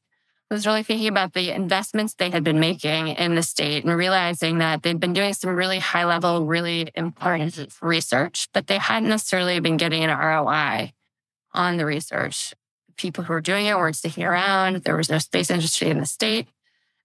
Was 0.51 0.67
really 0.67 0.83
thinking 0.83 1.07
about 1.07 1.33
the 1.33 1.49
investments 1.49 2.13
they 2.13 2.29
had 2.29 2.43
been 2.43 2.59
making 2.59 3.07
in 3.07 3.33
the 3.33 3.41
state 3.41 3.83
and 3.83 3.97
realizing 3.97 4.59
that 4.59 4.83
they'd 4.83 4.99
been 4.99 5.11
doing 5.11 5.33
some 5.33 5.55
really 5.55 5.79
high 5.79 6.05
level, 6.05 6.45
really 6.45 6.91
important 6.93 7.67
research, 7.81 8.47
but 8.53 8.67
they 8.67 8.77
hadn't 8.77 9.09
necessarily 9.09 9.59
been 9.59 9.75
getting 9.75 10.03
an 10.03 10.15
ROI 10.15 10.93
on 11.51 11.77
the 11.77 11.85
research. 11.85 12.53
People 12.95 13.23
who 13.23 13.33
were 13.33 13.41
doing 13.41 13.65
it 13.65 13.75
weren't 13.75 13.95
sticking 13.95 14.23
around. 14.23 14.83
There 14.83 14.95
was 14.95 15.09
no 15.09 15.17
space 15.17 15.49
industry 15.49 15.89
in 15.89 15.99
the 15.99 16.05
state. 16.05 16.47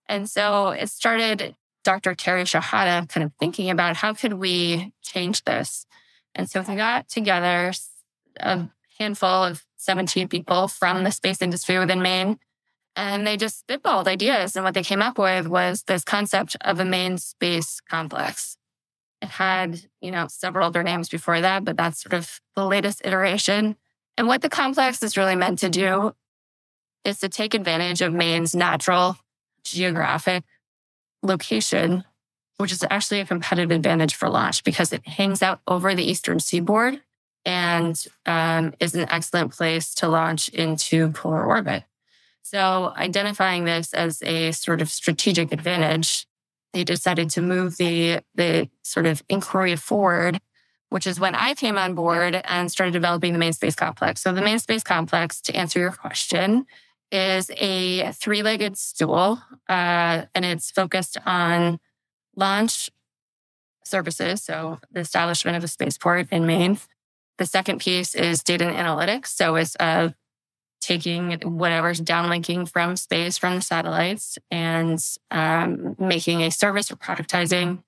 And 0.07 0.29
so 0.29 0.69
it 0.69 0.91
started 0.91 1.57
Dr. 1.83 2.15
Terry 2.15 2.45
Shehata 2.45 3.09
kind 3.09 3.25
of 3.25 3.33
thinking 3.41 3.71
about 3.71 3.97
how 3.97 4.13
could 4.13 4.35
we 4.35 4.93
change 5.03 5.45
this? 5.45 5.87
And 6.35 6.49
so 6.49 6.61
we 6.61 6.77
got 6.77 7.09
together 7.09 7.73
a 8.39 8.69
handful 8.99 9.45
of 9.45 9.65
17 9.79 10.29
people 10.29 10.69
from 10.69 11.05
the 11.05 11.11
space 11.11 11.41
industry 11.41 11.79
within 11.79 12.03
Maine 12.03 12.39
and 12.97 13.27
they 13.27 13.37
just 13.37 13.67
spitballed 13.67 14.07
ideas. 14.07 14.57
And 14.57 14.65
what 14.65 14.75
they 14.75 14.83
came 14.83 15.03
up 15.03 15.19
with 15.19 15.47
was 15.47 15.85
this 15.85 16.05
concept 16.05 16.57
of 16.61 16.81
a 16.81 16.85
Maine 16.85 17.19
space 17.19 17.81
complex. 17.81 18.57
It 19.23 19.29
had, 19.29 19.83
you 20.01 20.11
know, 20.11 20.27
several 20.29 20.67
other 20.67 20.83
names 20.83 21.09
before 21.09 21.41
that, 21.41 21.65
but 21.65 21.77
that's 21.77 22.03
sort 22.03 22.15
of 22.15 22.41
the 22.57 22.67
latest 22.67 23.03
iteration. 23.05 23.77
And 24.17 24.27
what 24.27 24.43
the 24.43 24.49
complex 24.49 25.03
is 25.03 25.17
really 25.17 25.37
meant 25.37 25.59
to 25.61 25.69
do 25.69 26.15
is 27.05 27.21
to 27.21 27.29
take 27.29 27.55
advantage 27.55 28.03
of 28.03 28.13
Maine's 28.13 28.55
natural 28.55 29.17
geographic 29.65 30.45
location, 31.23 32.05
which 32.57 32.73
is 32.73 32.85
actually 32.91 33.21
a 33.21 33.27
competitive 33.27 33.71
advantage 33.71 34.15
for 34.15 34.29
launch 34.29 34.65
because 34.65 34.93
it 34.93 35.07
hangs 35.07 35.43
out 35.43 35.61
over 35.67 35.95
the 35.95 36.05
eastern 36.05 36.41
seaboard 36.41 37.01
and 37.45 38.05
um, 38.27 38.75
is 38.81 38.95
an 38.95 39.09
excellent 39.11 39.53
place 39.53 39.95
to 39.95 40.09
launch 40.09 40.49
into 40.51 41.11
polar 41.11 41.45
orbit. 41.45 41.85
So 42.43 42.93
identifying 42.97 43.65
this 43.65 43.95
as 43.95 44.23
a 44.23 44.53
sort 44.53 44.81
of 44.81 44.91
strategic 44.91 45.53
advantage, 45.53 46.27
they 46.73 46.85
decided 46.85 47.31
to 47.31 47.43
move 47.43 47.77
the, 47.77 48.21
the 48.35 48.69
sort 48.83 49.07
of 49.07 49.23
inquiry 49.29 49.77
forward, 49.77 50.41
which 50.89 51.07
is 51.07 51.21
when 51.21 51.35
I 51.35 51.55
came 51.55 51.79
on 51.79 51.95
board 51.95 52.41
and 52.45 52.71
started 52.71 52.93
developing 52.93 53.33
the 53.33 53.39
Maine 53.39 53.53
space 53.53 53.75
complex. 53.75 54.21
So 54.21 54.33
the 54.33 54.43
Maine 54.43 54.59
space 54.59 54.83
complex, 54.83 55.41
to 55.43 55.55
answer 55.55 55.79
your 55.79 55.93
question, 55.93 56.67
is 57.13 57.51
a 57.57 58.13
three-legged 58.13 58.77
stool, 58.77 59.41
uh, 59.69 60.23
and 60.35 60.45
it's 60.45 60.71
focused 60.71 61.19
on 61.27 61.81
launch 62.37 62.91
services. 63.85 64.43
So 64.43 64.79
the 64.93 65.01
establishment 65.01 65.57
of 65.57 65.65
a 65.65 65.69
spaceport 65.69 66.29
in 66.31 66.47
Maine. 66.47 66.79
The 67.39 67.47
second 67.47 67.81
piece 67.81 68.15
is 68.15 68.43
data 68.43 68.67
and 68.67 68.77
analytics. 68.77 69.29
So 69.29 69.57
it's 69.57 69.77
a 69.81 70.15
taking 70.81 71.33
whatever's 71.43 72.01
downlinking 72.01 72.69
from 72.69 72.97
space 72.97 73.39
from 73.39 73.57
the 73.57 73.61
satellites 73.61 74.39
and 74.51 75.03
um, 75.31 75.95
making 75.99 76.43
a 76.43 76.51
service 76.51 76.91
or 76.91 76.97
productizing 76.97 77.83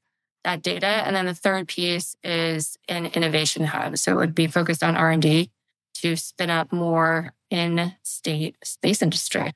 that 0.45 0.63
data. 0.63 0.87
And 0.87 1.15
then 1.15 1.27
the 1.27 1.35
third 1.35 1.69
piece 1.69 2.17
is 2.23 2.77
an 2.89 3.07
innovation 3.07 3.65
hub. 3.65 3.99
So 3.99 4.13
it 4.13 4.17
would 4.17 4.35
be 4.35 4.47
focused 4.47 4.83
on 4.83 4.97
R&D 4.97 5.51
to 5.95 6.17
spin 6.17 6.51
up 6.51 6.73
more 6.73 7.33
in-state 7.51 8.57
space 8.65 9.03
industry. 9.03 9.53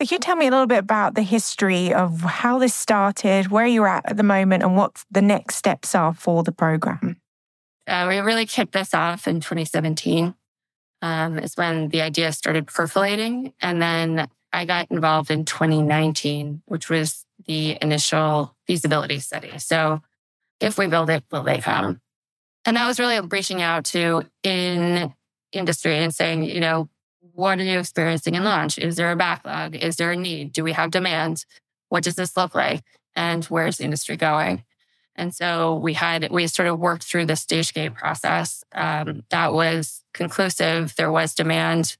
So 0.00 0.06
can 0.06 0.16
you 0.16 0.18
tell 0.20 0.36
me 0.36 0.46
a 0.46 0.50
little 0.50 0.66
bit 0.66 0.78
about 0.78 1.14
the 1.14 1.22
history 1.22 1.92
of 1.92 2.20
how 2.20 2.58
this 2.58 2.74
started, 2.74 3.48
where 3.48 3.66
you're 3.66 3.88
at 3.88 4.08
at 4.08 4.16
the 4.16 4.22
moment, 4.22 4.62
and 4.62 4.76
what 4.76 5.04
the 5.10 5.22
next 5.22 5.56
steps 5.56 5.94
are 5.94 6.14
for 6.14 6.44
the 6.44 6.52
program? 6.52 7.16
Uh, 7.86 8.06
we 8.08 8.18
really 8.18 8.46
kicked 8.46 8.72
this 8.72 8.94
off 8.94 9.26
in 9.26 9.40
2017 9.40 10.34
um, 11.02 11.38
is 11.38 11.56
when 11.56 11.88
the 11.88 12.02
idea 12.02 12.32
started 12.32 12.66
percolating. 12.66 13.52
And 13.60 13.80
then 13.80 14.28
I 14.52 14.64
got 14.64 14.90
involved 14.90 15.30
in 15.30 15.44
2019, 15.44 16.62
which 16.66 16.88
was 16.88 17.24
the 17.46 17.78
initial 17.80 18.54
feasibility 18.66 19.20
study. 19.20 19.58
So 19.58 20.02
if 20.60 20.78
we 20.78 20.86
build 20.86 21.10
it, 21.10 21.24
will 21.30 21.42
they 21.42 21.58
come? 21.58 22.00
And 22.64 22.76
that 22.76 22.86
was 22.86 22.98
really 22.98 23.20
reaching 23.20 23.62
out 23.62 23.84
to 23.86 24.24
in 24.42 25.14
industry 25.52 25.96
and 25.96 26.14
saying, 26.14 26.44
you 26.44 26.60
know, 26.60 26.88
what 27.32 27.58
are 27.58 27.64
you 27.64 27.78
experiencing 27.78 28.34
in 28.34 28.44
launch? 28.44 28.78
Is 28.78 28.96
there 28.96 29.12
a 29.12 29.16
backlog? 29.16 29.76
Is 29.76 29.96
there 29.96 30.12
a 30.12 30.16
need? 30.16 30.52
Do 30.52 30.64
we 30.64 30.72
have 30.72 30.90
demand? 30.90 31.44
What 31.88 32.04
does 32.04 32.16
this 32.16 32.36
look 32.36 32.54
like? 32.54 32.82
And 33.14 33.44
where's 33.46 33.78
the 33.78 33.84
industry 33.84 34.16
going? 34.16 34.64
And 35.18 35.34
so 35.34 35.74
we 35.74 35.94
had, 35.94 36.30
we 36.30 36.46
sort 36.46 36.68
of 36.68 36.78
worked 36.78 37.02
through 37.02 37.26
the 37.26 37.36
stage 37.36 37.74
gate 37.74 37.94
process. 37.94 38.64
Um, 38.72 39.24
that 39.30 39.52
was 39.52 40.04
conclusive. 40.14 40.94
There 40.96 41.10
was 41.10 41.34
demand. 41.34 41.96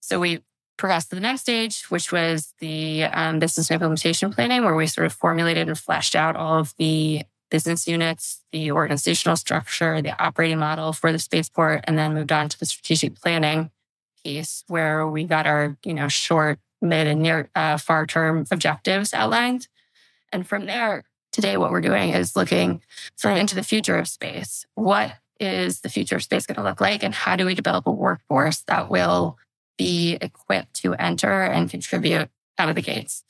So 0.00 0.20
we 0.20 0.42
progressed 0.76 1.08
to 1.08 1.16
the 1.16 1.22
next 1.22 1.40
stage, 1.40 1.84
which 1.84 2.12
was 2.12 2.52
the 2.60 3.04
um, 3.04 3.38
business 3.38 3.70
implementation 3.70 4.30
planning, 4.30 4.64
where 4.64 4.74
we 4.74 4.86
sort 4.86 5.06
of 5.06 5.14
formulated 5.14 5.66
and 5.66 5.78
fleshed 5.78 6.14
out 6.14 6.36
all 6.36 6.58
of 6.58 6.74
the 6.76 7.22
business 7.50 7.88
units, 7.88 8.42
the 8.52 8.70
organizational 8.70 9.36
structure, 9.36 10.02
the 10.02 10.22
operating 10.22 10.58
model 10.58 10.92
for 10.92 11.12
the 11.12 11.18
spaceport, 11.18 11.82
and 11.84 11.96
then 11.96 12.12
moved 12.12 12.32
on 12.32 12.50
to 12.50 12.58
the 12.58 12.66
strategic 12.66 13.14
planning 13.14 13.70
piece, 14.22 14.62
where 14.68 15.06
we 15.06 15.24
got 15.24 15.46
our, 15.46 15.78
you 15.84 15.94
know, 15.94 16.08
short, 16.08 16.58
mid, 16.82 17.06
and 17.06 17.22
near 17.22 17.48
uh, 17.54 17.78
far 17.78 18.04
term 18.04 18.44
objectives 18.50 19.14
outlined. 19.14 19.68
And 20.32 20.46
from 20.46 20.66
there, 20.66 21.04
today 21.36 21.58
what 21.58 21.70
we're 21.70 21.82
doing 21.82 22.14
is 22.14 22.34
looking 22.34 22.80
sort 23.14 23.34
of 23.34 23.40
into 23.40 23.54
the 23.54 23.62
future 23.62 23.98
of 23.98 24.08
space. 24.08 24.64
What 24.74 25.12
is 25.38 25.82
the 25.82 25.90
future 25.90 26.16
of 26.16 26.22
space 26.22 26.46
going 26.46 26.56
to 26.56 26.62
look 26.62 26.80
like? 26.80 27.02
And 27.02 27.14
how 27.14 27.36
do 27.36 27.44
we 27.44 27.54
develop 27.54 27.86
a 27.86 27.92
workforce 27.92 28.60
that 28.68 28.88
will 28.88 29.36
be 29.76 30.16
equipped 30.18 30.72
to 30.76 30.94
enter 30.94 31.42
and 31.42 31.68
contribute 31.68 32.30
out 32.58 32.70
of 32.70 32.74
the 32.74 32.80
gates? 32.80 33.22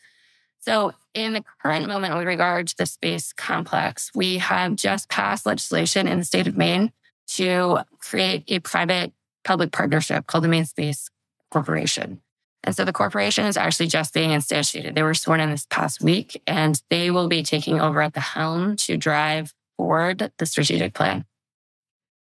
So, 0.61 0.93
in 1.15 1.33
the 1.33 1.45
current 1.61 1.89
moment 1.89 2.17
with 2.17 2.27
regard 2.27 2.69
to 2.69 2.77
the 2.77 2.87
space 2.87 3.33
complex, 3.33 4.13
we 4.15 4.39
have 4.39 4.77
just 4.77 5.09
passed 5.09 5.45
legislation 5.45 6.07
in 6.07 6.21
the 6.21 6.25
state 6.25 6.47
of 6.47 6.57
Maine 6.57 6.93
to 7.29 7.81
create 7.99 8.45
a 8.47 8.61
private 8.61 9.13
public 9.43 9.73
partnership 9.73 10.29
called 10.29 10.45
the 10.45 10.49
Maine 10.49 10.65
Space 10.65 11.09
Corporation. 11.51 12.21
And 12.67 12.75
so 12.75 12.85
the 12.85 12.93
corporation 12.93 13.47
is 13.47 13.57
actually 13.57 13.87
just 13.87 14.13
being 14.13 14.31
instantiated. 14.31 14.97
They 14.97 15.05
were 15.05 15.15
sworn 15.15 15.41
in 15.41 15.51
this 15.51 15.67
past 15.71 16.03
week 16.03 16.43
and 16.47 16.83
they 16.91 17.13
will 17.13 17.29
be 17.29 17.45
taking 17.45 17.81
over 17.81 18.03
at 18.03 18.13
the 18.13 18.21
helm 18.21 18.75
to 18.77 18.97
drive 18.97 19.55
forward 19.77 20.33
the 20.39 20.47
strategic 20.47 20.93
plan. 20.93 21.25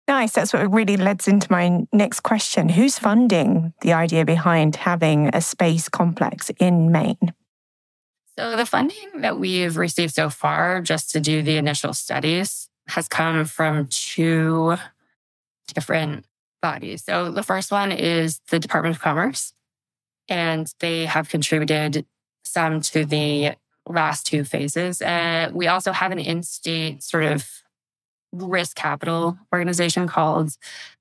Nice. 0.08 0.32
That's 0.32 0.52
what 0.52 0.72
really 0.72 0.96
leads 0.96 1.26
into 1.26 1.50
my 1.50 1.84
next 1.92 2.20
question. 2.20 2.68
Who's 2.68 2.96
funding 2.96 3.72
the 3.80 3.92
idea 3.92 4.24
behind 4.24 4.76
having 4.76 5.30
a 5.34 5.40
space 5.40 5.88
complex 5.88 6.50
in 6.60 6.92
Maine? 6.92 7.34
So, 8.38 8.56
the 8.56 8.66
funding 8.66 9.22
that 9.22 9.38
we've 9.40 9.76
received 9.76 10.14
so 10.14 10.28
far, 10.28 10.80
just 10.80 11.10
to 11.12 11.20
do 11.20 11.42
the 11.42 11.56
initial 11.56 11.92
studies, 11.92 12.68
has 12.88 13.08
come 13.08 13.46
from 13.46 13.88
two 13.88 14.76
different 15.74 16.26
bodies. 16.62 17.02
So, 17.02 17.32
the 17.32 17.42
first 17.42 17.72
one 17.72 17.90
is 17.90 18.40
the 18.50 18.58
Department 18.60 18.94
of 18.94 19.02
Commerce, 19.02 19.54
and 20.28 20.72
they 20.80 21.06
have 21.06 21.28
contributed 21.28 22.06
some 22.44 22.80
to 22.80 23.04
the 23.04 23.52
last 23.88 24.26
two 24.26 24.44
phases. 24.44 25.00
Uh, 25.00 25.50
we 25.52 25.68
also 25.68 25.92
have 25.92 26.12
an 26.12 26.18
in-state 26.18 27.02
sort 27.02 27.24
of 27.24 27.48
risk 28.32 28.76
capital 28.76 29.38
organization 29.52 30.06
called 30.06 30.56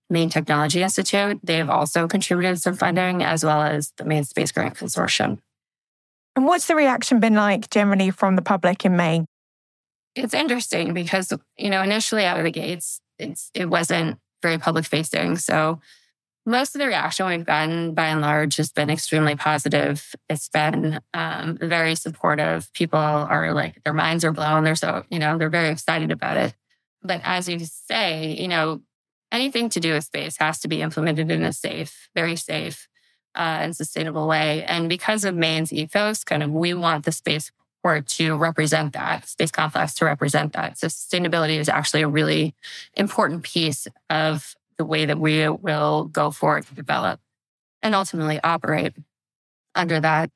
Maine 0.09 0.29
Technology 0.29 0.83
Institute. 0.83 1.39
They've 1.43 1.69
also 1.69 2.07
contributed 2.07 2.61
some 2.61 2.75
funding 2.75 3.23
as 3.23 3.43
well 3.43 3.61
as 3.61 3.91
the 3.97 4.05
Maine 4.05 4.23
Space 4.23 4.51
Grant 4.51 4.75
Consortium. 4.75 5.39
And 6.35 6.45
what's 6.45 6.67
the 6.67 6.75
reaction 6.75 7.19
been 7.19 7.33
like 7.35 7.69
generally 7.69 8.11
from 8.11 8.35
the 8.35 8.41
public 8.41 8.85
in 8.85 8.95
Maine? 8.95 9.25
It's 10.15 10.33
interesting 10.33 10.93
because, 10.93 11.33
you 11.57 11.69
know, 11.69 11.81
initially 11.81 12.25
out 12.25 12.37
of 12.37 12.43
the 12.43 12.51
gates, 12.51 13.01
it 13.17 13.65
wasn't 13.69 14.19
very 14.41 14.57
public 14.57 14.85
facing. 14.85 15.37
So 15.37 15.79
most 16.45 16.75
of 16.75 16.79
the 16.79 16.87
reaction 16.87 17.25
we've 17.25 17.45
gotten 17.45 17.93
by 17.93 18.07
and 18.07 18.21
large 18.21 18.57
has 18.57 18.71
been 18.71 18.89
extremely 18.89 19.35
positive. 19.35 20.15
It's 20.29 20.47
been 20.49 20.99
um, 21.13 21.57
very 21.59 21.95
supportive. 21.95 22.71
People 22.73 22.99
are 22.99 23.53
like, 23.53 23.83
their 23.83 23.93
minds 23.93 24.23
are 24.23 24.31
blown. 24.31 24.63
They're 24.63 24.75
so, 24.75 25.03
you 25.09 25.19
know, 25.19 25.37
they're 25.37 25.49
very 25.49 25.69
excited 25.69 26.11
about 26.11 26.37
it. 26.37 26.53
But 27.01 27.21
as 27.23 27.49
you 27.49 27.59
say, 27.59 28.35
you 28.39 28.47
know, 28.47 28.81
anything 29.31 29.69
to 29.69 29.79
do 29.79 29.93
with 29.93 30.03
space 30.03 30.37
has 30.37 30.59
to 30.59 30.67
be 30.67 30.81
implemented 30.81 31.31
in 31.31 31.43
a 31.43 31.53
safe, 31.53 32.09
very 32.15 32.35
safe 32.35 32.87
uh, 33.35 33.57
and 33.61 33.75
sustainable 33.75 34.27
way. 34.27 34.63
And 34.63 34.87
because 34.87 35.25
of 35.25 35.35
Maine's 35.35 35.73
ethos, 35.73 36.23
kind 36.23 36.43
of, 36.43 36.51
we 36.51 36.73
want 36.73 37.05
the 37.05 37.11
space 37.11 37.51
to 38.07 38.35
represent 38.35 38.93
that 38.93 39.27
space 39.27 39.51
complex 39.51 39.93
to 39.93 40.05
represent 40.05 40.53
that. 40.53 40.75
So 40.75 40.87
sustainability 40.87 41.59
is 41.59 41.69
actually 41.69 42.01
a 42.01 42.07
really 42.07 42.55
important 42.95 43.43
piece 43.43 43.87
of 44.09 44.55
the 44.77 44.85
way 44.85 45.05
that 45.05 45.19
we 45.19 45.47
will 45.47 46.05
go 46.05 46.31
forward 46.31 46.65
to 46.67 46.75
develop 46.75 47.19
and 47.81 47.95
ultimately 47.95 48.39
operate 48.43 48.93
under 49.75 49.99
that 49.99 50.31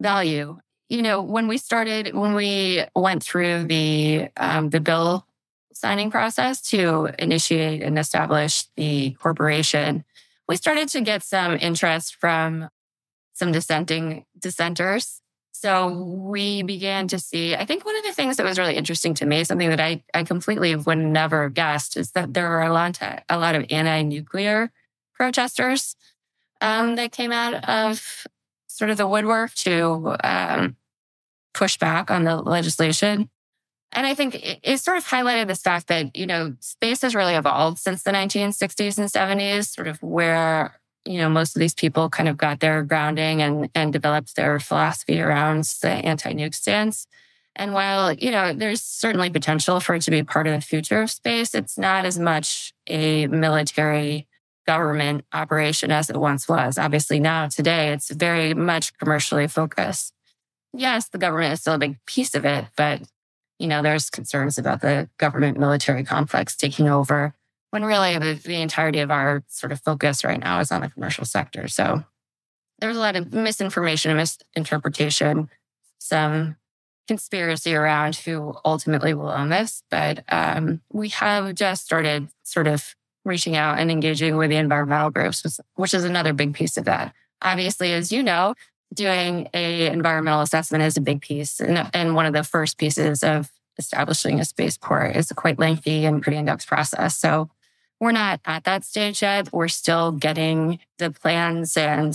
value. 0.00 0.58
You 0.88 1.02
know, 1.02 1.22
when 1.22 1.46
we 1.46 1.56
started, 1.56 2.14
when 2.14 2.34
we 2.34 2.84
went 2.96 3.22
through 3.22 3.64
the 3.64 4.28
um, 4.36 4.70
the 4.70 4.80
bill 4.80 5.26
signing 5.72 6.10
process 6.10 6.60
to 6.60 7.10
initiate 7.18 7.82
and 7.82 7.98
establish 7.98 8.64
the 8.76 9.12
corporation, 9.12 10.04
we 10.48 10.56
started 10.56 10.88
to 10.88 11.00
get 11.00 11.22
some 11.22 11.56
interest 11.60 12.16
from 12.16 12.68
some 13.32 13.52
dissenting 13.52 14.26
dissenters. 14.38 15.22
So 15.52 15.88
we 15.88 16.62
began 16.62 17.08
to 17.08 17.18
see, 17.18 17.54
I 17.54 17.64
think 17.66 17.84
one 17.84 17.96
of 17.96 18.04
the 18.04 18.12
things 18.12 18.36
that 18.36 18.46
was 18.46 18.58
really 18.58 18.76
interesting 18.76 19.14
to 19.14 19.26
me, 19.26 19.44
something 19.44 19.68
that 19.68 19.80
I, 19.80 20.02
I 20.14 20.22
completely 20.24 20.74
would 20.74 20.98
never 20.98 21.44
have 21.44 21.54
guessed 21.54 21.96
is 21.96 22.12
that 22.12 22.32
there 22.32 22.46
are 22.46 22.62
a 22.62 22.72
lot, 22.72 22.98
a 23.28 23.38
lot 23.38 23.54
of 23.54 23.66
anti-nuclear 23.68 24.70
protesters 25.12 25.96
um, 26.60 26.96
that 26.96 27.12
came 27.12 27.32
out 27.32 27.68
of 27.68 28.26
sort 28.68 28.90
of 28.90 28.96
the 28.96 29.06
woodwork 29.06 29.52
to 29.54 30.16
um, 30.24 30.76
push 31.52 31.76
back 31.76 32.10
on 32.10 32.24
the 32.24 32.36
legislation. 32.36 33.28
And 33.92 34.06
I 34.06 34.14
think 34.14 34.36
it, 34.36 34.60
it, 34.62 34.78
sort 34.78 34.96
of 34.96 35.04
highlighted 35.04 35.48
this 35.48 35.62
fact 35.62 35.88
that, 35.88 36.16
you 36.16 36.26
know, 36.26 36.54
space 36.60 37.02
has 37.02 37.14
really 37.14 37.34
evolved 37.34 37.78
since 37.78 38.02
the 38.02 38.12
1960s 38.12 38.98
and 38.98 39.10
70s, 39.10 39.74
sort 39.74 39.88
of 39.88 40.02
where, 40.02 40.79
you 41.04 41.18
know, 41.18 41.28
most 41.28 41.56
of 41.56 41.60
these 41.60 41.74
people 41.74 42.10
kind 42.10 42.28
of 42.28 42.36
got 42.36 42.60
their 42.60 42.82
grounding 42.82 43.42
and, 43.42 43.70
and 43.74 43.92
developed 43.92 44.36
their 44.36 44.60
philosophy 44.60 45.20
around 45.20 45.64
the 45.82 45.88
anti-nuke 45.88 46.54
stance. 46.54 47.06
And 47.56 47.74
while, 47.74 48.12
you 48.12 48.30
know, 48.30 48.52
there's 48.52 48.82
certainly 48.82 49.30
potential 49.30 49.80
for 49.80 49.94
it 49.94 50.02
to 50.02 50.10
be 50.10 50.22
part 50.22 50.46
of 50.46 50.54
the 50.54 50.60
future 50.60 51.02
of 51.02 51.10
space, 51.10 51.54
it's 51.54 51.76
not 51.76 52.04
as 52.04 52.18
much 52.18 52.72
a 52.86 53.26
military 53.26 54.28
government 54.66 55.24
operation 55.32 55.90
as 55.90 56.10
it 56.10 56.16
once 56.16 56.48
was. 56.48 56.78
Obviously, 56.78 57.18
now 57.18 57.48
today, 57.48 57.92
it's 57.92 58.10
very 58.10 58.54
much 58.54 58.96
commercially 58.98 59.48
focused. 59.48 60.14
Yes, 60.72 61.08
the 61.08 61.18
government 61.18 61.54
is 61.54 61.60
still 61.60 61.74
a 61.74 61.78
big 61.78 61.98
piece 62.06 62.34
of 62.34 62.44
it, 62.44 62.66
but 62.76 63.02
you 63.58 63.66
know, 63.66 63.82
there's 63.82 64.08
concerns 64.08 64.56
about 64.56 64.80
the 64.80 65.08
government 65.18 65.58
military 65.58 66.04
complex 66.04 66.56
taking 66.56 66.88
over 66.88 67.34
when 67.70 67.84
really 67.84 68.18
the, 68.18 68.34
the 68.34 68.60
entirety 68.60 69.00
of 69.00 69.10
our 69.10 69.42
sort 69.48 69.72
of 69.72 69.80
focus 69.80 70.24
right 70.24 70.40
now 70.40 70.60
is 70.60 70.72
on 70.72 70.80
the 70.80 70.90
commercial 70.90 71.24
sector. 71.24 71.68
So 71.68 72.04
there's 72.80 72.96
a 72.96 73.00
lot 73.00 73.16
of 73.16 73.32
misinformation 73.32 74.10
and 74.10 74.18
misinterpretation, 74.18 75.50
some 75.98 76.56
conspiracy 77.06 77.74
around 77.74 78.16
who 78.16 78.54
ultimately 78.64 79.14
will 79.14 79.28
own 79.28 79.48
this. 79.48 79.82
But 79.90 80.24
um, 80.28 80.80
we 80.92 81.08
have 81.10 81.54
just 81.54 81.84
started 81.84 82.28
sort 82.42 82.66
of 82.66 82.94
reaching 83.24 83.56
out 83.56 83.78
and 83.78 83.90
engaging 83.90 84.36
with 84.36 84.50
the 84.50 84.56
environmental 84.56 85.10
groups, 85.10 85.60
which 85.74 85.94
is 85.94 86.04
another 86.04 86.32
big 86.32 86.54
piece 86.54 86.76
of 86.76 86.86
that. 86.86 87.12
Obviously, 87.42 87.92
as 87.92 88.10
you 88.10 88.22
know, 88.22 88.54
doing 88.94 89.48
a 89.54 89.86
environmental 89.86 90.40
assessment 90.40 90.82
is 90.82 90.96
a 90.96 91.00
big 91.00 91.20
piece 91.20 91.60
and, 91.60 91.88
and 91.94 92.14
one 92.14 92.26
of 92.26 92.32
the 92.32 92.42
first 92.42 92.78
pieces 92.78 93.22
of 93.22 93.50
establishing 93.78 94.40
a 94.40 94.44
spaceport 94.44 95.16
is 95.16 95.30
a 95.30 95.34
quite 95.34 95.58
lengthy 95.58 96.04
and 96.04 96.22
pretty 96.22 96.36
in-depth 96.36 96.66
process 96.66 97.16
so 97.16 97.48
we're 98.00 98.12
not 98.12 98.40
at 98.44 98.64
that 98.64 98.84
stage 98.84 99.22
yet. 99.22 99.52
We're 99.52 99.68
still 99.68 100.12
getting 100.12 100.80
the 100.98 101.10
plans 101.10 101.76
and 101.76 102.14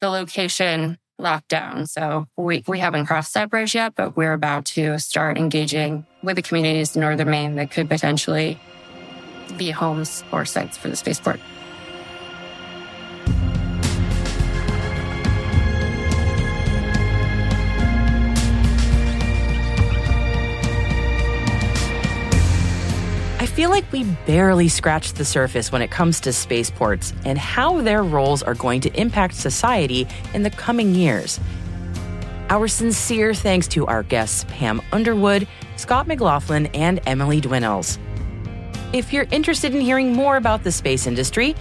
the 0.00 0.08
location 0.08 0.98
locked 1.18 1.48
down. 1.48 1.86
So 1.86 2.26
we, 2.36 2.64
we 2.66 2.78
haven't 2.78 3.06
crossed 3.06 3.34
that 3.34 3.50
bridge 3.50 3.74
yet 3.74 3.94
but 3.94 4.16
we're 4.16 4.32
about 4.32 4.64
to 4.64 4.98
start 4.98 5.36
engaging 5.36 6.06
with 6.22 6.36
the 6.36 6.42
communities 6.42 6.94
in 6.94 7.00
northern 7.00 7.30
maine 7.30 7.56
that 7.56 7.70
could 7.70 7.88
potentially 7.88 8.58
be 9.56 9.70
homes 9.70 10.24
or 10.32 10.44
sites 10.44 10.76
for 10.76 10.88
the 10.88 10.96
spaceport 10.96 11.40
feel 23.58 23.70
like 23.70 23.90
we 23.90 24.04
barely 24.24 24.68
scratched 24.68 25.16
the 25.16 25.24
surface 25.24 25.72
when 25.72 25.82
it 25.82 25.90
comes 25.90 26.20
to 26.20 26.32
spaceports 26.32 27.12
and 27.24 27.36
how 27.36 27.80
their 27.80 28.04
roles 28.04 28.40
are 28.40 28.54
going 28.54 28.80
to 28.80 28.88
impact 28.94 29.34
society 29.34 30.06
in 30.32 30.44
the 30.44 30.50
coming 30.50 30.94
years. 30.94 31.40
Our 32.50 32.68
sincere 32.68 33.34
thanks 33.34 33.66
to 33.68 33.84
our 33.86 34.02
guests 34.04 34.44
Pam 34.48 34.80
Underwood, 34.92 35.48
Scott 35.74 36.06
McLaughlin, 36.06 36.66
and 36.66 37.00
Emily 37.04 37.40
Dwinnells. 37.40 37.98
If 38.92 39.12
you're 39.12 39.26
interested 39.32 39.74
in 39.74 39.80
hearing 39.80 40.12
more 40.12 40.36
about 40.36 40.62
the 40.62 40.70
space 40.70 41.08
industry, 41.08 41.56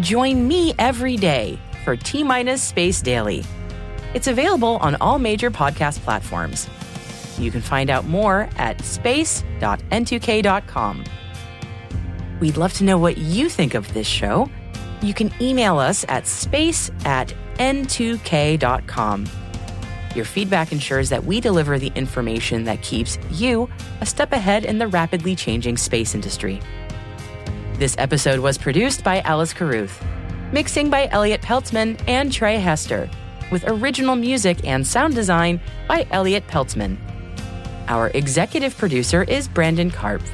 join 0.00 0.46
me 0.46 0.74
every 0.78 1.16
day 1.16 1.58
for 1.82 1.96
T 1.96 2.24
Minus 2.24 2.62
Space 2.62 3.00
Daily. 3.00 3.42
It's 4.12 4.26
available 4.26 4.76
on 4.82 4.96
all 4.96 5.18
major 5.18 5.50
podcast 5.50 6.00
platforms. 6.00 6.68
You 7.38 7.50
can 7.50 7.62
find 7.62 7.88
out 7.88 8.04
more 8.04 8.50
at 8.58 8.84
space.n2k.com. 8.84 11.04
We'd 12.40 12.56
love 12.56 12.72
to 12.74 12.84
know 12.84 12.98
what 12.98 13.18
you 13.18 13.48
think 13.48 13.74
of 13.74 13.92
this 13.92 14.06
show. 14.06 14.48
You 15.02 15.14
can 15.14 15.32
email 15.40 15.78
us 15.78 16.04
at 16.08 16.26
space 16.26 16.90
at 17.04 17.34
n2k.com. 17.54 19.26
Your 20.14 20.24
feedback 20.24 20.72
ensures 20.72 21.08
that 21.10 21.24
we 21.24 21.40
deliver 21.40 21.78
the 21.78 21.92
information 21.94 22.64
that 22.64 22.82
keeps 22.82 23.18
you 23.30 23.68
a 24.00 24.06
step 24.06 24.32
ahead 24.32 24.64
in 24.64 24.78
the 24.78 24.86
rapidly 24.86 25.36
changing 25.36 25.76
space 25.76 26.14
industry. 26.14 26.60
This 27.74 27.94
episode 27.98 28.40
was 28.40 28.58
produced 28.58 29.04
by 29.04 29.20
Alice 29.20 29.52
Carruth, 29.52 30.02
mixing 30.52 30.90
by 30.90 31.08
Elliot 31.08 31.42
Peltzman 31.42 32.00
and 32.08 32.32
Trey 32.32 32.56
Hester, 32.56 33.08
with 33.52 33.68
original 33.68 34.16
music 34.16 34.64
and 34.66 34.86
sound 34.86 35.14
design 35.14 35.60
by 35.86 36.06
Elliot 36.10 36.46
Peltzman. 36.48 36.96
Our 37.88 38.08
executive 38.08 38.76
producer 38.76 39.22
is 39.24 39.48
Brandon 39.48 39.90
Karpf 39.90 40.28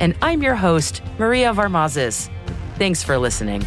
and 0.00 0.14
I'm 0.22 0.42
your 0.42 0.54
host, 0.54 1.02
Maria 1.18 1.52
Varmazis. 1.52 2.30
Thanks 2.76 3.02
for 3.02 3.18
listening. 3.18 3.64